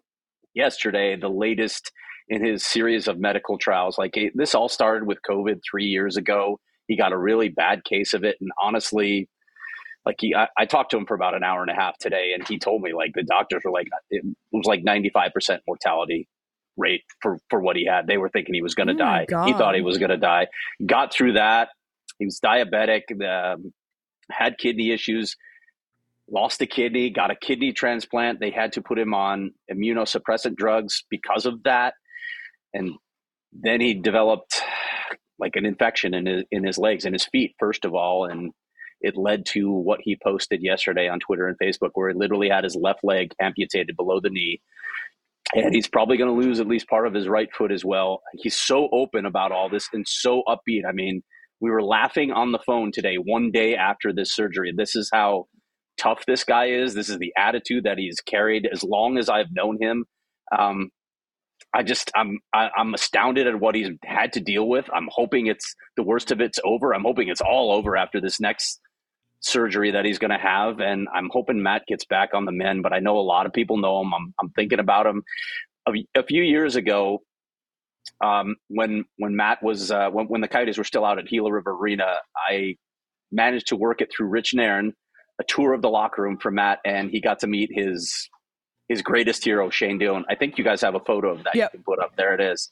[0.54, 1.92] yesterday the latest
[2.30, 3.98] in his series of medical trials.
[3.98, 6.60] Like this all started with COVID three years ago.
[6.88, 8.38] He got a really bad case of it.
[8.40, 9.28] And honestly,
[10.06, 12.32] like he, I, I talked to him for about an hour and a half today,
[12.34, 16.28] and he told me like the doctors were like it was like 95% mortality
[16.78, 18.08] rate for for what he had.
[18.08, 19.26] They were thinking he was going to Oh die.
[19.46, 20.48] He thought he was going to die.
[20.86, 21.70] Got through that.
[22.20, 23.04] He was diabetic.
[23.22, 23.74] Um,
[24.32, 25.36] had kidney issues.
[26.30, 27.10] Lost a kidney.
[27.10, 28.40] Got a kidney transplant.
[28.40, 31.94] They had to put him on immunosuppressant drugs because of that.
[32.74, 32.94] And
[33.52, 34.62] then he developed
[35.40, 38.52] like an infection in his in his legs and his feet first of all, and
[39.02, 42.64] it led to what he posted yesterday on Twitter and Facebook, where he literally had
[42.64, 44.62] his left leg amputated below the knee
[45.54, 48.22] and he's probably going to lose at least part of his right foot as well.
[48.36, 50.82] He's so open about all this and so upbeat.
[50.88, 51.22] I mean,
[51.62, 54.74] we were laughing on the phone today, one day after this surgery.
[54.76, 55.46] This is how
[55.98, 56.94] tough this guy is.
[56.94, 60.06] This is the attitude that he's carried as long as I've known him.
[60.58, 60.90] Um,
[61.74, 64.86] I just I'm I, I'm astounded at what he's had to deal with.
[64.94, 66.94] I'm hoping it's the worst of it's over.
[66.94, 68.80] I'm hoping it's all over after this next
[69.44, 72.82] surgery that he's going to have, and I'm hoping Matt gets back on the men.
[72.82, 74.14] But I know a lot of people know him.
[74.14, 75.24] I'm I'm thinking about him.
[75.88, 77.20] A, a few years ago,
[78.24, 81.52] um, when when Matt was uh, when when the Coyotes were still out at Gila
[81.52, 82.76] River Arena, I
[83.32, 84.94] managed to work it through Rich Nairn,
[85.40, 88.30] a tour of the locker room for Matt, and he got to meet his
[88.90, 90.26] his greatest hero, Shane Dillon.
[90.30, 91.72] I think you guys have a photo of that Yep.
[91.74, 92.16] you can put up.
[92.18, 92.72] There it is.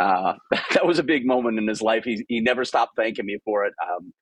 [0.00, 0.34] Uh,
[0.74, 2.04] that was a big moment in his life.
[2.04, 3.74] He he never stopped thanking me for it.
[3.82, 4.12] Um,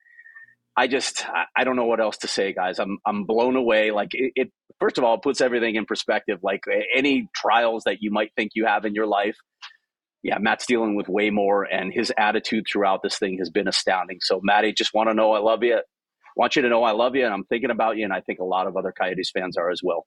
[0.76, 2.80] I just I- don't know what else to say, guys.
[2.80, 3.92] I'm I'm blown away.
[3.92, 6.40] Like it, it first of all, puts everything in perspective.
[6.42, 6.62] Like
[6.94, 9.36] any trials that you might think you have in your life,
[10.22, 14.18] yeah, Matt's dealing with way more, and his attitude throughout this thing has been astounding.
[14.22, 15.80] So, Matty, just want to know I love you.
[16.36, 18.40] Want you to know I love you, and I'm thinking about you, and I think
[18.40, 20.06] a lot of other Coyotes fans are as well.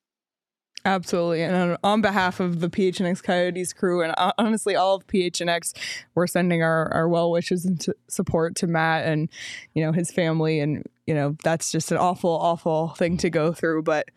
[0.86, 1.42] Absolutely.
[1.44, 5.74] And on, behalf of the PHNX Coyotes crew and uh, honestly all of PHNX,
[6.14, 9.30] we're sending our, our well wishes and to support to Matt and,
[9.74, 10.60] you know, his family.
[10.60, 13.84] And, you know, that's just an awful, awful thing to go through.
[13.84, 14.10] But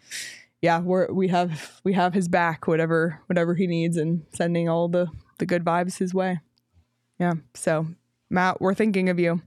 [0.61, 4.89] yeah, we're, we have, we have his back, whatever, whatever he needs and sending all
[4.89, 5.07] the,
[5.39, 6.41] the good vibes his way.
[7.21, 7.35] Yeah.
[7.55, 7.87] So
[8.29, 9.41] Matt, we're thinking of you.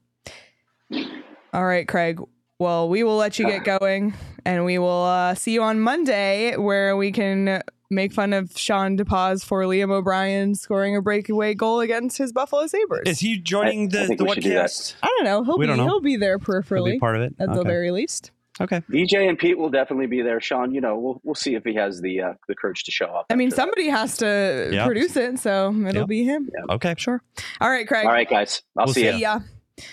[1.54, 2.22] All right, Craig.
[2.60, 4.14] Well, we will let you get going
[4.46, 8.98] and we will uh, see you on Monday where we can make fun of Sean
[8.98, 13.08] DePaz for Liam O'Brien scoring a breakaway goal against his Buffalo Sabres.
[13.08, 15.44] Is he joining I the, think the we should do I don't know.
[15.44, 15.86] He'll We be don't know.
[15.86, 17.36] he'll be there He'll peripherally be part of it.
[17.40, 18.30] at the very least.
[18.62, 18.82] okay.
[18.92, 20.40] DJ and Pete will definitely be there.
[20.42, 23.06] Sean, you know, we'll we'll see if he has the uh, the courage to show
[23.08, 23.26] up.
[23.30, 23.62] I mean, after that.
[23.62, 24.86] somebody has to Yeah.
[24.86, 26.06] produce it, so it'll Yeah.
[26.06, 26.50] be him.
[26.70, 26.94] Okay.
[26.98, 27.24] Sure.
[27.62, 28.06] All right, Craig.
[28.06, 29.14] All right, guys, I'll We'll see see you.
[29.14, 29.40] ya.
[29.78, 29.84] Ya.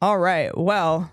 [0.00, 0.56] All right.
[0.56, 1.10] Well,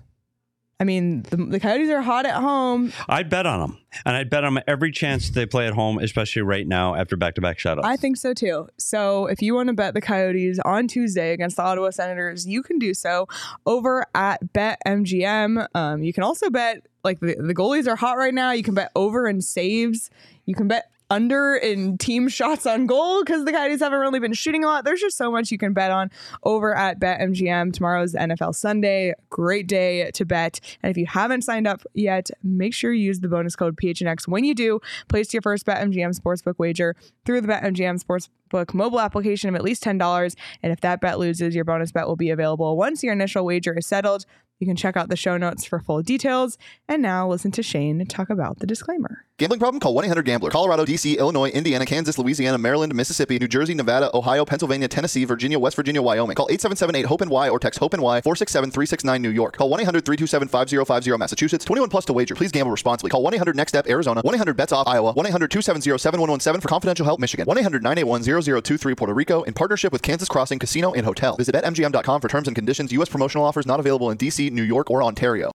[0.77, 2.91] I mean, the, the Coyotes are hot at home.
[3.07, 6.41] I'd bet on them, and I'd bet on every chance they play at home, especially
[6.41, 7.85] right now after back-to-back shutouts.
[7.85, 8.67] I think so too.
[8.77, 12.61] So if you want to bet the Coyotes on Tuesday against the Ottawa Senators, you
[12.61, 13.27] can do so
[13.65, 15.65] over at BetMGM.
[15.73, 18.51] Um, you can also bet like the, the goalies are hot right now.
[18.51, 20.09] You can bet over in saves.
[20.45, 24.33] You can bet under in team shots on goal because the Coyotes haven't really been
[24.33, 24.85] shooting a lot.
[24.85, 26.09] There's just so much you can bet on
[26.43, 27.73] over at BetMGM.
[27.73, 29.13] Tomorrow's NFL Sunday.
[29.29, 30.59] Great day to bet.
[30.81, 34.27] And if you haven't signed up yet, make sure you use the bonus code PHNX
[34.27, 34.79] when you do.
[35.07, 36.95] Place your first BetMGM sportsbook wager
[37.25, 40.35] through the BetMGM sports Sportsbook mobile application of at least $10.
[40.63, 43.77] And if that bet loses, your bonus bet will be available once your initial wager
[43.77, 44.25] is settled.
[44.59, 46.57] You can check out the show notes for full details.
[46.87, 49.25] And now listen to Shane talk about the disclaimer.
[49.37, 49.81] Gambling problem?
[49.81, 50.49] Call 1 800 Gambler.
[50.49, 55.59] Colorado, D.C., Illinois, Indiana, Kansas, Louisiana, Maryland, Mississippi, New Jersey, Nevada, Ohio, Pennsylvania, Tennessee, Virginia,
[55.59, 56.35] West Virginia, Wyoming.
[56.35, 59.57] Call 877 8 HOPE and Y or text HOPE and Y 467 369 New York.
[59.57, 61.65] Call 1 800 327 5050 Massachusetts.
[61.65, 62.33] 21 plus to wager.
[62.33, 63.09] Please gamble responsibly.
[63.09, 64.21] Call 1 800 NEXT STEP Arizona.
[64.21, 65.11] 1 800 BETS OFF Iowa.
[65.11, 67.45] 1 800 270 7117 for confidential help Michigan.
[67.45, 71.35] 1 800 981 0023 Puerto Rico in partnership with Kansas Crossing Casino and Hotel.
[71.37, 72.91] Visit BetMGM.com for terms and conditions.
[72.93, 73.09] U.S.
[73.09, 75.51] promotional offers not available in D.C., New York, or Ontario.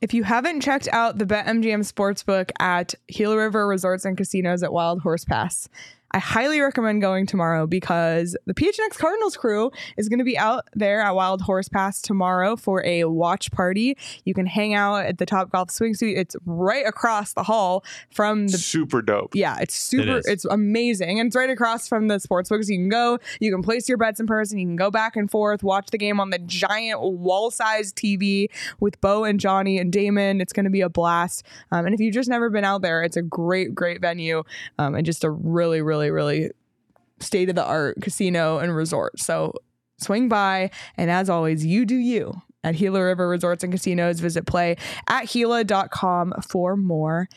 [0.00, 4.72] If you haven't checked out the BetMGM Sportsbook at Gila River Resorts and Casinos at
[4.72, 5.68] Wild Horse Pass,
[6.12, 10.68] I highly recommend going tomorrow because the PHNX Cardinals crew is going to be out
[10.74, 13.96] there at Wild Horse Pass tomorrow for a watch party.
[14.24, 16.18] You can hang out at the Top Golf Swing Suite.
[16.18, 19.34] It's right across the hall from the Super dope.
[19.34, 20.18] yeah, it's super.
[20.18, 20.26] is.
[20.26, 22.62] it's amazing, and it's right across from the sports book.
[22.64, 25.14] So you can go, you can place your bets in person, you can go back
[25.14, 28.48] and forth, watch the game on the giant wall-sized TV
[28.80, 30.40] with Bo and Johnny and Damon.
[30.40, 31.44] It's going to be a blast.
[31.70, 34.42] Um, and if you've just never been out there, it's a great, great venue,
[34.78, 36.50] um, and just a really, really, really really
[37.18, 39.20] state of the art casino and resort.
[39.20, 39.52] So
[39.98, 42.32] swing by, and as always, you do you.
[42.64, 44.76] At Gila River Resorts and Casinos, visit play
[45.08, 47.28] at Gila.com for more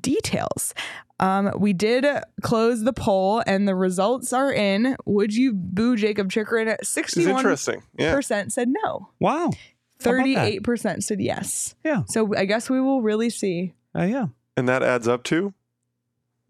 [0.00, 0.74] details.
[1.20, 2.04] Um, we did
[2.42, 4.96] close the poll and the results are in.
[5.06, 6.66] Would you boo Jacob Chychrun?
[6.68, 8.20] It's 61% Yeah.
[8.48, 9.08] said no.
[9.20, 9.50] Wow.
[10.04, 10.62] How about that?
[10.64, 11.76] 38% said yes.
[11.84, 12.02] Yeah.
[12.08, 14.26] So I guess we will really see Uh, yeah.
[14.56, 15.54] And that adds up to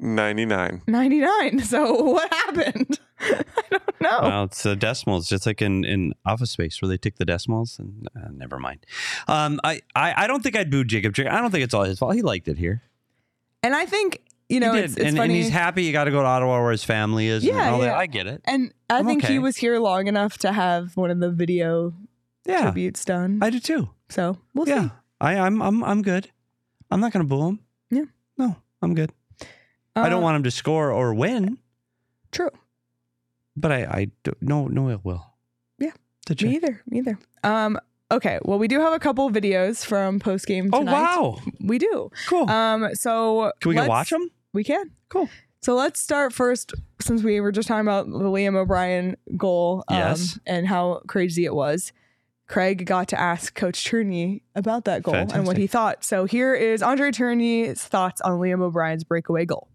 [0.02, 0.82] 99.
[0.86, 1.60] 99.
[1.64, 2.98] So what happened?
[3.20, 4.18] I don't know.
[4.22, 7.78] Well, it's the decimals, just like in, in Office Space where they take the decimals.
[7.78, 8.84] And uh, never mind.
[9.28, 11.14] Um, I, I I don't think I'd boo Jacob.
[11.14, 12.14] Chick- I don't think it's all his fault.
[12.14, 12.82] He liked it here.
[13.62, 14.84] and I think, you know, he did.
[14.90, 15.34] it's, it's and, funny.
[15.34, 15.84] and he's happy.
[15.84, 17.44] You got to go to Ottawa where his family is.
[17.44, 17.80] and Yeah, that.
[17.84, 17.96] yeah.
[17.96, 18.40] I get it.
[18.44, 19.32] and I I'm think okay.
[19.34, 21.94] he was here long enough to have one of the video
[22.44, 23.38] Yeah, tributes done.
[23.40, 23.88] I do too.
[24.10, 24.94] so we'll yeah, see.
[25.20, 26.28] I, I'm I'm I'm good.
[26.90, 27.60] I'm not going to boo him.
[27.90, 28.04] Yeah.
[28.36, 29.12] No, I'm good.
[29.94, 31.58] I don't Uh, want him to score or win,
[32.30, 32.50] True.
[33.56, 35.26] but I I don't, no no ill will.
[35.78, 35.92] Yeah,
[36.26, 36.82] To Me either.
[36.86, 37.18] Me either.
[37.44, 37.78] Um.
[38.10, 38.38] Okay.
[38.44, 42.10] Well, we do have a couple videos from post game Oh wow, We do.
[42.28, 42.48] cool.
[42.48, 42.94] Um.
[42.94, 44.30] So Can we go watch them?
[44.52, 44.90] We can.
[45.08, 45.28] Cool.
[45.62, 49.84] So let's start first, since we were just talking about the Liam O'Brien goal.
[49.88, 50.38] Um, Yes.
[50.46, 51.92] And how crazy it was.
[52.48, 56.04] Craig got to ask Coach Tourigny about that goal and what he thought.
[56.04, 59.68] So here is Andre Tourigny's thoughts on Liam O'Brien's breakaway goal.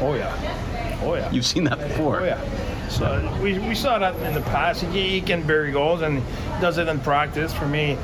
[0.00, 2.20] Oh yeah, oh yeah, You've seen that before.
[2.20, 2.40] oh yeah.
[2.88, 4.82] So we, we saw that in the past.
[4.82, 6.22] He, he can bury goals and
[6.60, 7.52] does it in practice.
[7.52, 7.98] For me,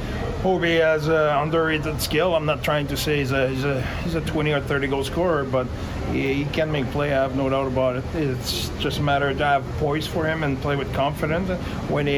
[0.45, 2.35] Obi has an underrated skill.
[2.35, 5.03] I'm not trying to say he's a he's a he's a 20 or 30 goal
[5.05, 5.67] scorer, but
[6.13, 7.13] he, can make play.
[7.13, 8.05] I have no doubt about it.
[8.15, 11.49] It's just a matter to have poise for him and play with confidence.
[11.91, 12.15] When he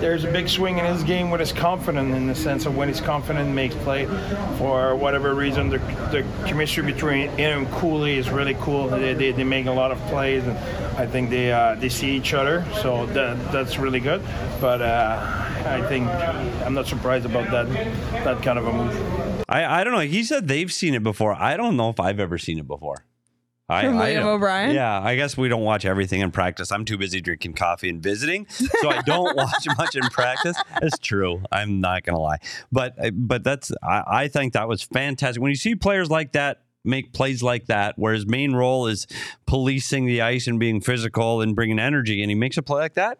[0.00, 2.88] there's a big swing in his game when he's confident, in the sense of when
[2.88, 4.06] he's confident, makes play.
[4.58, 5.78] For whatever reason, the,
[6.10, 8.88] the chemistry between him and Cooley is really cool.
[8.88, 10.56] They, they, they make a lot of plays, and
[10.96, 14.22] I think they uh, they see each other, so that that's really good.
[14.60, 16.08] But uh, I think
[16.64, 17.68] I'm not surprised about that
[18.24, 19.41] that kind of a move.
[19.52, 20.00] I I don't know.
[20.00, 21.34] He said they've seen it before.
[21.34, 23.04] I don't know if I've ever seen it before.
[23.68, 24.74] I, From I Liam O'Brien?
[24.74, 26.70] Yeah, I guess we don't watch everything in practice.
[26.70, 30.56] I'm too busy drinking coffee and visiting, so I don't watch much in practice.
[30.82, 31.42] It's true.
[31.50, 32.38] I'm not gonna lie,
[32.70, 35.40] but uh, but that's I, I think that was fantastic.
[35.40, 39.06] When you see players like that make plays like that, where his main role is
[39.46, 42.94] policing the ice and being physical and bringing energy, and he makes a play like
[42.94, 43.18] that,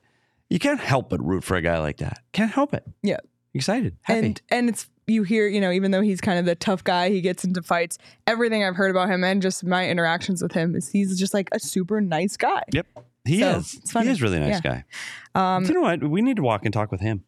[0.50, 2.18] you can't help but root for a guy like that.
[2.32, 2.84] Can't help it.
[3.02, 3.18] Yeah.
[3.54, 4.26] Excited, happy.
[4.26, 7.10] And and it's you hear, you know, even though he's kind of the tough guy,
[7.10, 7.98] he gets into fights.
[8.26, 11.48] Everything I've heard about him and just my interactions with him is he's just like
[11.52, 12.62] a super nice guy.
[12.72, 12.86] Yep.
[13.24, 13.80] He So, is.
[13.92, 14.82] He is really nice Yeah.
[15.34, 15.56] guy.
[15.56, 16.02] Um, you know what?
[16.08, 17.24] We need to walk and talk with him.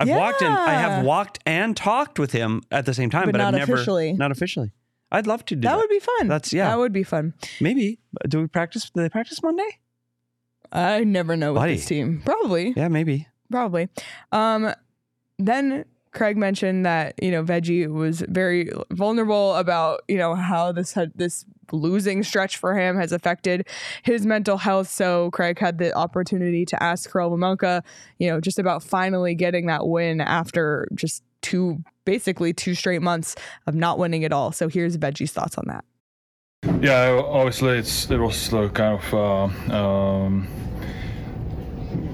[0.00, 3.32] I've walked and I have walked and talked with him at the same time, But
[3.32, 4.12] but, I've not never officially.
[4.14, 4.72] not officially.
[5.12, 5.72] I'd love to do that.
[5.72, 6.28] that would be fun.
[6.28, 6.68] That's- yeah.
[6.70, 7.34] That would be fun.
[7.60, 7.98] Maybe.
[8.28, 8.90] Do we practice?
[8.90, 9.78] Do they practice Monday?
[10.72, 11.74] I never know with Buddy.
[11.76, 12.22] this team.
[12.24, 12.72] Probably.
[12.76, 13.28] Yeah, maybe.
[13.50, 13.88] Probably.
[14.32, 14.72] Um,
[15.38, 20.92] then Craig mentioned that you know Veggie was very vulnerable about you know how this
[20.92, 23.66] had this losing stretch for him has affected
[24.02, 24.88] his mental health.
[24.88, 27.82] So Craig had the opportunity to ask Karel Vejmelka,
[28.18, 33.34] you know, just about finally getting that win after just two basically two straight months
[33.66, 34.52] of not winning at all.
[34.52, 35.84] So here's Veggie's thoughts on that.
[36.80, 40.46] Yeah, obviously it's it was uh, kind of uh, um,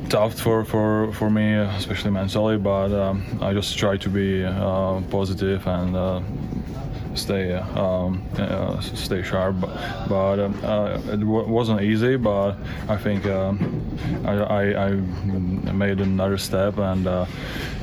[0.08, 2.56] tough for, for, for me, especially mentally.
[2.56, 6.20] But um, I just try to be uh, positive and uh,
[7.14, 9.56] stay um, uh, stay sharp.
[10.08, 12.16] But, um, uh, it w- wasn't easy.
[12.16, 12.56] But
[12.88, 13.82] I think um,
[14.24, 14.90] I, I, I
[15.72, 17.26] made another step, and uh,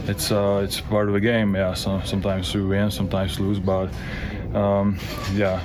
[0.07, 1.55] it's uh, it's part of the game.
[1.55, 3.89] Yeah, so sometimes we win, sometimes lose, but
[4.53, 4.97] um,
[5.33, 5.61] yeah.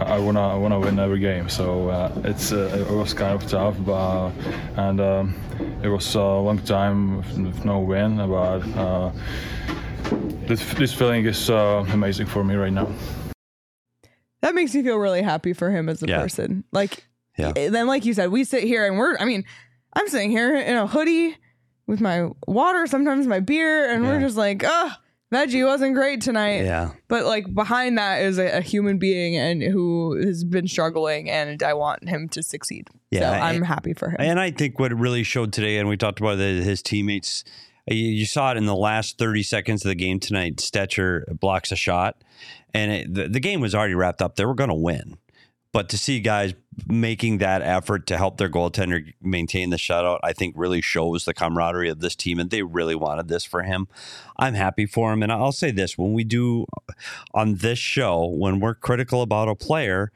[0.00, 3.48] I wanna I wanna win every game, so uh, it's uh, it was kind of
[3.48, 4.30] tough, but
[4.76, 5.34] and um,
[5.82, 9.10] it was a long time with, with no win, but uh,
[10.46, 12.88] this this feeling is uh, amazing for me right now.
[14.40, 16.20] That makes me feel really happy for him as a Yeah.
[16.20, 16.64] person.
[16.72, 17.06] Like,
[17.38, 17.52] Yeah.
[17.52, 19.16] then like you said, we sit here and we're.
[19.18, 19.44] I mean,
[19.94, 21.36] I'm sitting here in a hoodie
[21.86, 24.92] with my water, sometimes my beer, and we're just like, oh,
[25.32, 26.64] veggie wasn't great tonight.
[26.64, 26.92] Yeah.
[27.08, 31.62] But like behind that is a, a human being and who has been struggling, and
[31.62, 32.88] I want him to succeed.
[32.92, 34.16] so Yeah, I'm and- happy for him.
[34.18, 37.44] And I think what it really showed today, and we talked about his teammates,
[37.86, 40.56] you, you saw it in the last 30 seconds of the game tonight.
[40.56, 42.22] Stecher blocks a shot,
[42.72, 44.36] and it, the, the game was already wrapped up.
[44.36, 45.18] They were going to win.
[45.72, 46.54] But to see guys
[46.86, 51.34] making that effort to help their goaltender maintain the shutout, I think really shows the
[51.34, 53.88] camaraderie of this team, and they really wanted this for him.
[54.38, 55.22] I'm happy for him.
[55.22, 56.66] And I'll say this when we do
[57.32, 60.12] on this show, when we're critical about a player,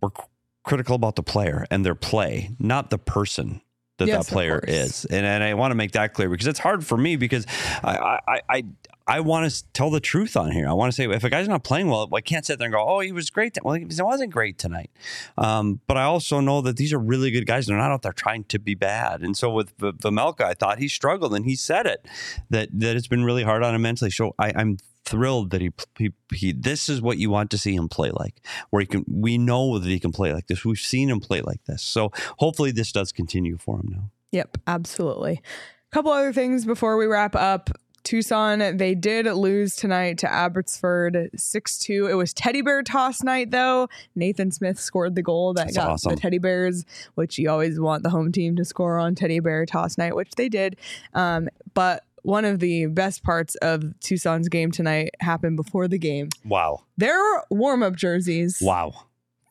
[0.00, 0.24] we're c-
[0.64, 3.60] critical about the player and their play, not the person
[3.98, 5.04] that Yes, that player is.
[5.04, 7.46] And, and I want to make that clear because it's hard for me because
[7.82, 8.64] I I I,
[9.06, 10.68] I want to tell the truth on here.
[10.68, 12.72] I want to say if a guy's not playing well, I can't sit there and
[12.72, 14.90] go, "Oh, he was great." Well, he wasn't great tonight.
[15.36, 17.66] Um, but I also know that these are really good guys.
[17.66, 19.20] They're not out there trying to be bad.
[19.20, 22.06] And so with V- Vejmelka, I thought he struggled, and he said it
[22.50, 24.10] that that it's been really hard on him mentally.
[24.10, 27.74] So I, I'm thrilled that he, he he this is what you want to see
[27.74, 28.40] him play like
[28.70, 31.42] where he can we know that he can play like this we've seen him play
[31.42, 35.34] like this so hopefully this does continue for him now Yep, absolutely.
[35.34, 37.70] A couple other things before we wrap up.
[38.04, 42.06] Tucson, they did lose tonight to Abbotsford 6 2.
[42.06, 43.88] It was teddy bear toss night, though.
[44.14, 46.14] Nathan Smith scored the goal that That's got awesome.
[46.14, 46.84] the teddy bears,
[47.14, 50.32] which you always want the home team to score on teddy bear toss night, which
[50.32, 50.76] they did.
[51.14, 56.28] Um, but one of the best parts of Tucson's game tonight happened before the game.
[56.44, 57.18] wow Their
[57.50, 58.92] warm up jerseys, wow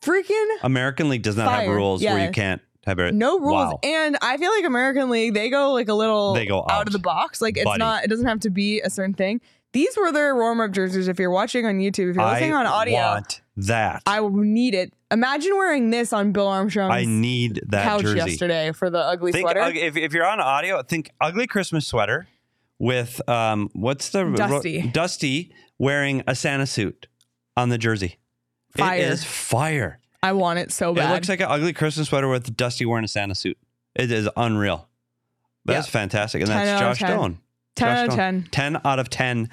[0.02, 1.74] freaking american league does not have Fire.
[1.76, 3.52] rules where you can't no rules.
[3.52, 3.80] wow.
[3.82, 6.70] And I feel like American League, they go like a little They go out.
[6.70, 6.86] out.
[6.86, 7.40] of the box.
[7.40, 7.78] Like it's Buddy.
[7.78, 9.40] not, it doesn't have to be a certain thing.
[9.72, 11.08] These were their warm up jerseys.
[11.08, 14.20] If you're watching on YouTube, if you're listening I on audio, I want that I
[14.20, 14.92] will need it.
[15.10, 19.32] Imagine wearing this on Bill Armstrong's I need that couch jersey yesterday for the ugly
[19.32, 19.60] think sweater.
[19.60, 22.26] ug- if, if you're on audio think ugly christmas sweater
[22.80, 24.82] with um what's the Dusty.
[24.88, 27.06] dusty wearing a santa suit
[27.56, 28.18] on the jersey
[28.76, 28.98] Fire.
[28.98, 31.10] it is fire I want it so bad.
[31.10, 33.58] It looks like an ugly Christmas sweater with Dusty wearing a Santa suit.
[33.94, 34.88] It is unreal.
[35.64, 35.92] That's Yep.
[35.92, 36.42] fantastic.
[36.42, 37.08] And that's Josh 10.
[37.08, 37.38] Stone.
[37.76, 38.42] 10 Josh out of Stone.
[38.42, 38.48] 10.
[38.74, 39.48] 10 out of 10.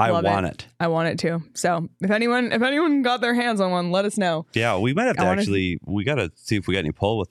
[0.00, 0.52] I Love want it.
[0.52, 0.66] it.
[0.78, 1.42] I want it too.
[1.54, 4.46] So if anyone, if anyone got their hands on one, let us know.
[4.54, 6.80] Yeah, we might have to I wanna- actually, we got to see if we got
[6.80, 7.30] any pull with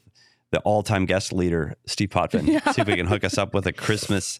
[0.51, 2.45] the all time guest leader, Steve Potvin.
[2.47, 2.71] Yeah.
[2.71, 4.39] See if we can hook us up with a Christmas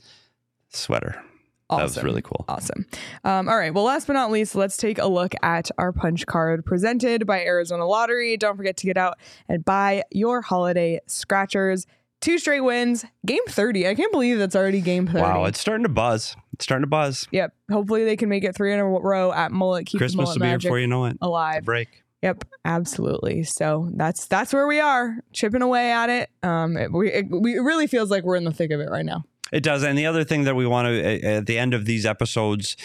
[0.69, 1.21] sweater.
[1.69, 1.79] Awesome.
[1.79, 2.45] That was really cool.
[2.47, 2.85] Awesome.
[3.25, 3.73] Um, all right.
[3.73, 7.43] Well, last but not least, let's take a look at our punch card presented by
[7.43, 8.37] Arizona Lottery.
[8.37, 9.17] Don't forget to get out
[9.49, 11.85] and buy your holiday scratchers.
[12.21, 13.05] Two straight wins.
[13.25, 13.87] Game 30.
[13.87, 15.19] I can't believe that's already game 30.
[15.19, 16.35] Wow, it's starting to buzz.
[16.53, 17.27] It's starting to buzz.
[17.31, 17.53] Yep.
[17.69, 19.87] Hopefully they can make it three in a row at Mullet.
[19.87, 21.17] Keep Christmas Mullet will be here before you know it.
[21.21, 21.63] Alive.
[21.63, 22.03] break.
[22.23, 23.43] Yep, absolutely.
[23.43, 26.29] So that's that's where we are, chipping away at it.
[26.41, 28.89] Um, it, we it, we it really feels like we're in the thick of it
[28.89, 29.23] right now.
[29.51, 29.83] It does.
[29.83, 32.75] And the other thing that we want to, at the end of these episodes,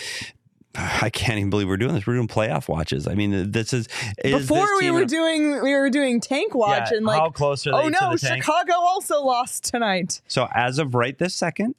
[0.74, 2.06] I can't even believe we're doing this.
[2.06, 3.06] We're doing playoff watches.
[3.06, 3.88] I mean, this is,
[4.24, 7.06] is Before this we were in a- doing we were doing tank watch Yeah, and
[7.06, 8.42] like how close are they oh to no, the tank?
[8.42, 10.22] Chicago also lost tonight.
[10.28, 11.74] So as of right this second,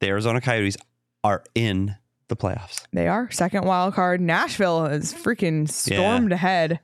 [0.00, 0.76] the Arizona Coyotes
[1.22, 1.96] are in
[2.28, 2.82] the playoffs.
[2.92, 4.20] They are second wild card.
[4.22, 6.80] Nashville is freaking stormed ahead.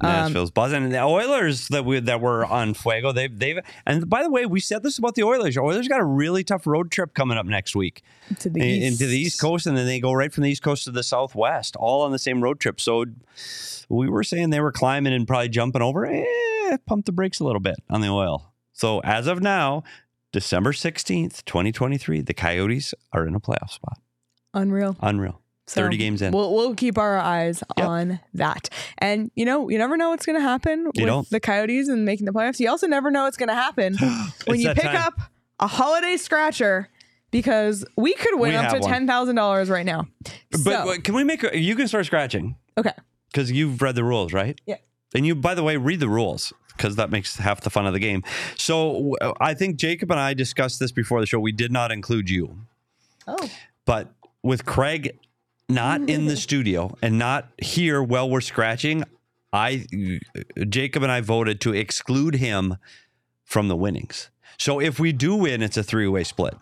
[0.00, 3.12] Um, Nashville's buzzing, and the Oilers that we that were on Fuego.
[3.12, 5.54] They've they've and by the way, we said this about the Oilers.
[5.54, 8.02] The Oilers got a really tough road trip coming up next week
[8.40, 8.92] to the in- east.
[9.02, 11.02] into the East Coast, and then they go right from the East Coast to the
[11.02, 12.80] Southwest, all on the same road trip.
[12.80, 13.04] So
[13.90, 16.06] we were saying they were climbing and probably jumping over.
[16.06, 18.50] Eh, pump the brakes a little bit on the oil.
[18.72, 19.82] So as of now,
[20.32, 23.98] December sixteenth, twenty twenty three, the Coyotes are in a playoff spot.
[24.54, 24.96] Unreal.
[25.00, 25.41] Unreal.
[25.72, 26.32] So 30 games in.
[26.32, 27.86] We'll we'll keep our eyes Yep.
[27.86, 28.68] on that.
[28.98, 31.30] And you know, you never know what's going to happen You with don't.
[31.30, 32.60] the Coyotes and making the playoffs.
[32.60, 33.96] You also never know what's going to happen
[34.46, 34.96] when you pick time.
[34.96, 35.14] up
[35.60, 36.88] a holiday scratcher
[37.30, 40.06] because we could win We up to ten thousand dollars right now.
[40.50, 41.42] But, So- but can we make?
[41.44, 42.92] A, you can start scratching okay,
[43.32, 44.60] because you've read the rules, right?
[44.66, 44.76] Yeah.
[45.14, 47.92] And you, by the way, read the rules because that makes half the fun of
[47.92, 48.22] the game.
[48.56, 51.38] So w- I think Jacob and I discussed this before the show.
[51.38, 52.58] We did not include you,
[53.26, 53.50] oh,
[53.84, 54.12] but
[54.42, 55.18] with Craig
[55.74, 59.04] not in the studio and not here while we're scratching,
[59.52, 59.86] I
[60.68, 62.76] Jacob and I voted to exclude him
[63.44, 64.30] from the winnings.
[64.58, 66.54] So if we do win, it's a three-way split.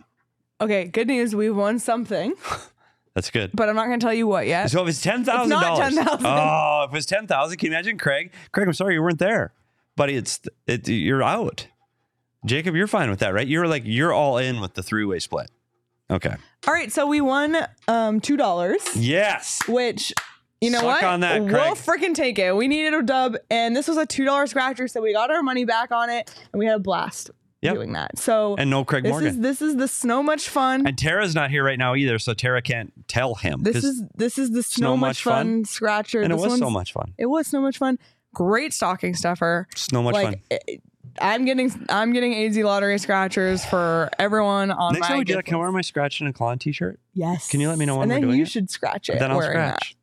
[0.61, 1.35] Okay, good news.
[1.35, 2.35] We won something,
[3.15, 3.51] That's good.
[3.55, 4.71] but I'm not going to tell you what yet.
[4.71, 6.21] So if it's ten thousand not dollars, $10,000.
[6.25, 8.33] oh, if it's ten thousand, can you imagine, Craig?
[8.53, 9.53] Craig, I'm sorry you weren't there,
[9.97, 10.17] buddy.
[10.17, 11.67] It's it, you're out.
[12.45, 13.47] Jacob, you're fine with that, right?
[13.47, 15.51] You're like you're all in with the three-way split.
[16.11, 16.35] Okay.
[16.67, 17.57] All right, so we won
[17.89, 19.61] um two dollars, Yes.
[19.69, 20.13] which
[20.61, 21.05] you know Suck what?
[21.05, 22.55] on that, we'll freaking take it.
[22.55, 25.43] We needed a dub, and this was a two dollar scratcher, so we got our
[25.43, 27.31] money back on it, and we had a blast
[27.63, 27.75] Yep.
[27.75, 28.19] doing that.
[28.19, 29.29] So And no Craig this Morgan.
[29.29, 30.87] is this is the snow much fun.
[30.87, 33.63] and Tara's not here right now either, so Tara can't tell him.
[33.63, 35.65] this is this is the snow, Snow much fun, fun?
[35.67, 36.21] scratcher.
[36.23, 37.13] and it was so much fun.
[37.19, 37.99] It was so much fun.
[38.35, 39.67] Great stocking stuffer.
[39.77, 40.35] snow much like fun.
[40.51, 40.83] it-
[41.21, 45.33] I'm getting I'm getting AZ lottery scratchers for everyone on Next my time we do
[45.33, 47.01] that, gift can I wear my scratching and clawing t-shirt?
[47.15, 47.49] Yes.
[47.49, 48.49] Can you let me know when and we're then doing you it?
[48.51, 49.19] should scratch it.
[49.19, 49.97] then I'll wearing scratch.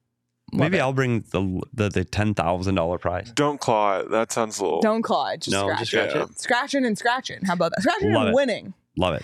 [0.53, 0.81] Love Maybe it.
[0.81, 3.31] I'll bring the the, the ten thousand dollar prize.
[3.31, 4.11] Don't claw it.
[4.11, 4.81] That sounds a little.
[4.81, 5.41] Don't claw it.
[5.41, 5.95] Just No, scratch just it.
[6.09, 6.23] scratch Yeah.
[6.23, 6.39] it.
[6.39, 7.43] Scratching and scratching.
[7.45, 7.81] How about that?
[7.81, 8.35] Scratching Love and it.
[8.35, 8.73] winning.
[8.97, 9.23] Love it.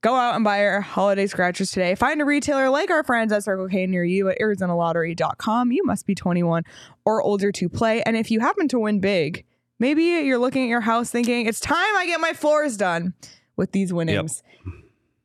[0.00, 1.94] Go out and buy our holiday scratchers today.
[1.96, 5.72] Find a retailer like our friends at Circle K near you at ArizonaLottery.com.
[5.72, 6.64] You must be 21
[7.04, 8.02] or older to play.
[8.02, 9.44] And if you happen to win big,
[9.78, 13.14] maybe you're looking at your house thinking, it's time I get my floors done
[13.56, 14.42] with these winnings.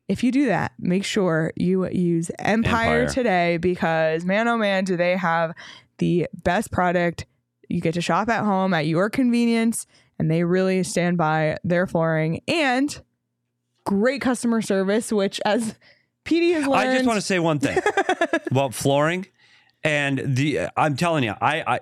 [0.06, 3.08] If you do that, make sure you use Empire, Empire.
[3.08, 5.54] today because man, oh man, do they have
[5.98, 7.26] the best product.
[7.68, 9.86] You get to shop at home at your convenience,
[10.18, 13.00] and they really stand by their flooring and
[13.84, 15.74] great customer service, which as
[16.24, 16.90] PD has learned.
[16.90, 17.78] I just want to say one thing
[18.50, 19.26] about flooring,
[19.82, 21.80] and the I'm telling you, I, I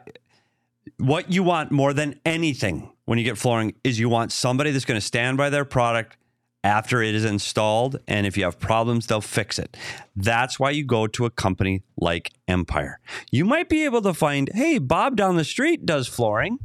[1.03, 4.85] what you want more than anything when you get flooring is you want somebody that's
[4.85, 6.17] going to stand by their product
[6.65, 9.77] after it is installed, and if you have problems, they'll fix it.
[10.15, 13.01] That's why you go to a company like Empire.
[13.33, 16.61] You might be able to find, hey, Bob down the street does flooring.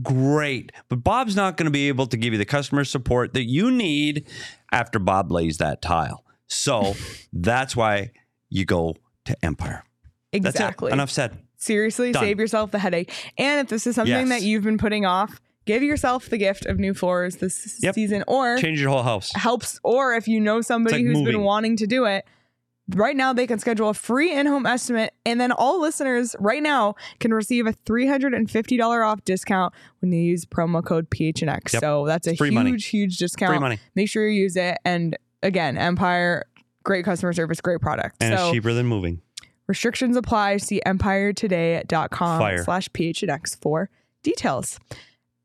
[0.00, 0.70] Great.
[0.88, 3.72] But Bob's not going to be able to give you the customer support that you
[3.72, 4.28] need
[4.70, 6.24] after Bob lays that tile.
[6.46, 6.94] So
[7.32, 8.12] that's why
[8.48, 8.94] you go
[9.24, 9.82] to Empire.
[10.32, 10.92] That's exactly.
[10.92, 11.36] Enough said.
[11.56, 12.22] Seriously, Done.
[12.22, 13.12] save yourself the headache.
[13.38, 14.28] And if this is something Yes.
[14.28, 17.94] that you've been putting off, give yourself the gift of new floors this Yep.
[17.94, 19.32] season or Change your whole house.
[19.34, 21.32] helps or if you know somebody like who's moving.
[21.34, 22.24] been wanting to do it
[22.94, 26.94] right now they can schedule a free in-home estimate and then all listeners right now
[27.18, 31.80] can receive a $350 off discount when they use promo code phnx Yep.
[31.80, 32.76] so that's a huge money.
[32.76, 33.78] huge discount Free money.
[33.96, 36.44] make sure you use it and again empire
[36.84, 39.20] great customer service great product And so it's cheaper than moving.
[39.66, 43.90] Restrictions apply see empiretoday.com slash phnx for
[44.22, 44.78] details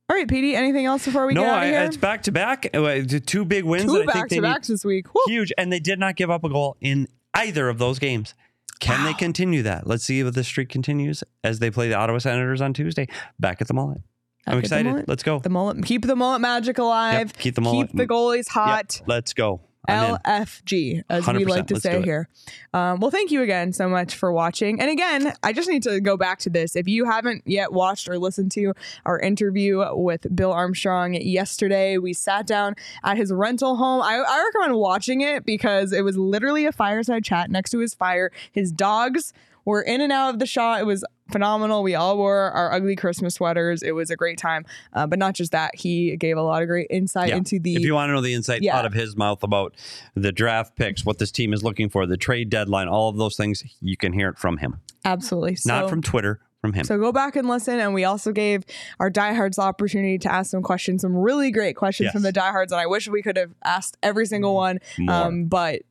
[0.10, 2.32] all right pd anything else before we no, get out of here it's back to
[2.32, 2.70] back.
[2.74, 3.86] Uh, Two big wins.
[3.86, 5.22] two that I think back to backs this week Woo.
[5.28, 8.34] huge, and they did not give up a goal in either of those games.
[8.80, 9.86] Can they continue that?
[9.86, 13.08] Let's see if the streak continues as they play the Ottawa Senators on Tuesday.
[13.40, 14.00] Back at the mullet.
[14.46, 14.90] Back I'm excited.
[14.90, 15.08] mullet.
[15.08, 15.38] Let's go.
[15.38, 17.28] The mullet, keep the mullet magic alive.
[17.30, 17.90] Yep, keep the mullet.
[17.90, 18.98] Keep the goalies hot.
[18.98, 19.62] Yep, let's go.
[19.88, 20.20] I'm in.
[20.26, 22.30] LFG, as we like to say here.
[22.74, 24.80] Um, well, thank you again so much for watching.
[24.80, 26.76] And again, I just need to go back to this.
[26.76, 28.74] If you haven't yet watched or listened to
[29.06, 34.02] our interview with Bill Armstrong yesterday, we sat down at his rental home.
[34.02, 37.94] I, I recommend watching it because it was literally a fireside chat next to his
[37.94, 38.32] fire.
[38.52, 39.34] His dogs
[39.66, 40.82] were in and out of the shot.
[40.82, 41.84] It was phenomenal.
[41.84, 43.82] We all wore our ugly Christmas sweaters.
[43.84, 44.66] It was a great time.
[44.94, 47.38] Uh, but not just that, he gave a lot of great insight Yeah.
[47.38, 48.78] into the if you want to know the insight Yeah.
[48.78, 49.76] out of his mouth about
[50.16, 53.36] the draft picks, what this team is looking for, the trade deadline, all of those
[53.36, 54.80] things, you can hear it from him.
[55.06, 56.84] absolutely so, Not from Twitter, from him.
[56.84, 57.80] So go back and listen.
[57.80, 58.64] And we also gave
[59.00, 62.14] our diehards the opportunity to ask some questions, some really great questions Yes.
[62.14, 62.72] from the diehards.
[62.72, 64.78] And I wish we could have asked every single one.
[65.10, 65.82] Um, but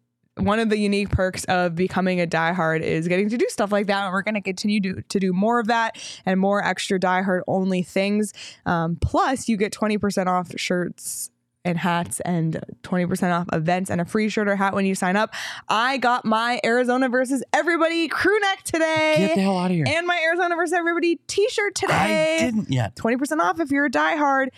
[0.41, 3.87] one of the unique perks of becoming a diehard is getting to do stuff like
[3.87, 4.05] that.
[4.05, 7.43] And we're going to continue to, to do more of that and more extra diehard
[7.47, 8.33] only things.
[8.67, 11.31] Um, plus, you get 20% off shirts
[11.63, 15.15] and hats and 20% off events and a free shirt or hat when you sign
[15.15, 15.35] up.
[15.69, 19.85] I got my Arizona versus everybody crew neck today Get the hell out of here.
[19.87, 22.37] and my Arizona versus Everybody T-shirt today.
[22.39, 22.97] I didn't yet.
[22.97, 24.49] Twenty percent off if you're a diehard,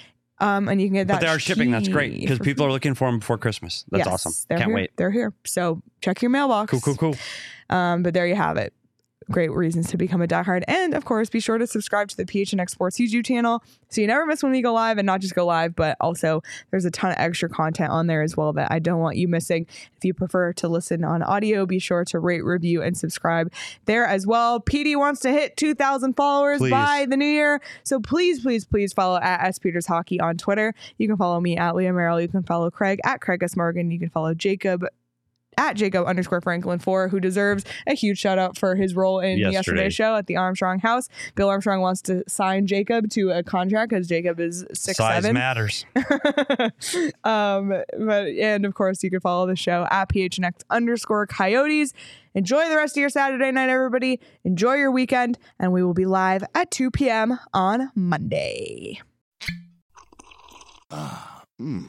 [0.42, 1.14] um, and you can get that.
[1.14, 1.70] But they are shipping.
[1.70, 3.84] That's great because people are looking for them before Christmas.
[3.90, 4.32] That's Yes, awesome.
[4.48, 4.74] Can't here.
[4.74, 4.90] wait.
[4.96, 5.32] They're here.
[5.44, 6.70] So check your mailbox.
[6.70, 7.16] Cool, cool, cool.
[7.70, 8.74] Um, but there you have it.
[9.30, 10.62] Great reasons to become a diehard.
[10.68, 13.62] And of course, be sure to subscribe to the PHNX Sports YouTube channel
[13.92, 16.42] so you never miss when we go live and not just go live, but also
[16.70, 19.28] there's a ton of extra content on there as well that I don't want you
[19.28, 19.66] missing.
[19.96, 23.52] If you prefer to listen on audio, be sure to rate, review, and subscribe
[23.84, 24.60] there as well.
[24.60, 26.70] PD wants to hit 2,000 followers Please.
[26.70, 27.60] by the new year.
[27.84, 30.74] So please, please, please follow at S Peters Hockey on Twitter.
[30.96, 32.20] You can follow me at Leah Merrill.
[32.20, 33.56] You can follow Craig at Craig S.
[33.56, 33.90] Morgan.
[33.90, 34.86] You can follow Jacob
[35.58, 39.38] at Jacob underscore Franklin four, who deserves a huge shout out for his role in
[39.38, 39.52] Yesterday.
[39.52, 41.08] yesterday's show at the Armstrong House.
[41.34, 45.34] Bill Armstrong wants to sign Jacob to a contract because Jacob is six Size seven.
[45.34, 45.84] matters.
[47.24, 51.92] um, but and of course you can follow the show at PHNX underscore coyotes.
[52.34, 54.18] Enjoy the rest of your Saturday night, everybody.
[54.44, 57.38] Enjoy your weekend, and we will be live at 2 p.m.
[57.52, 59.00] on Monday.
[60.90, 61.88] Ah, mmm.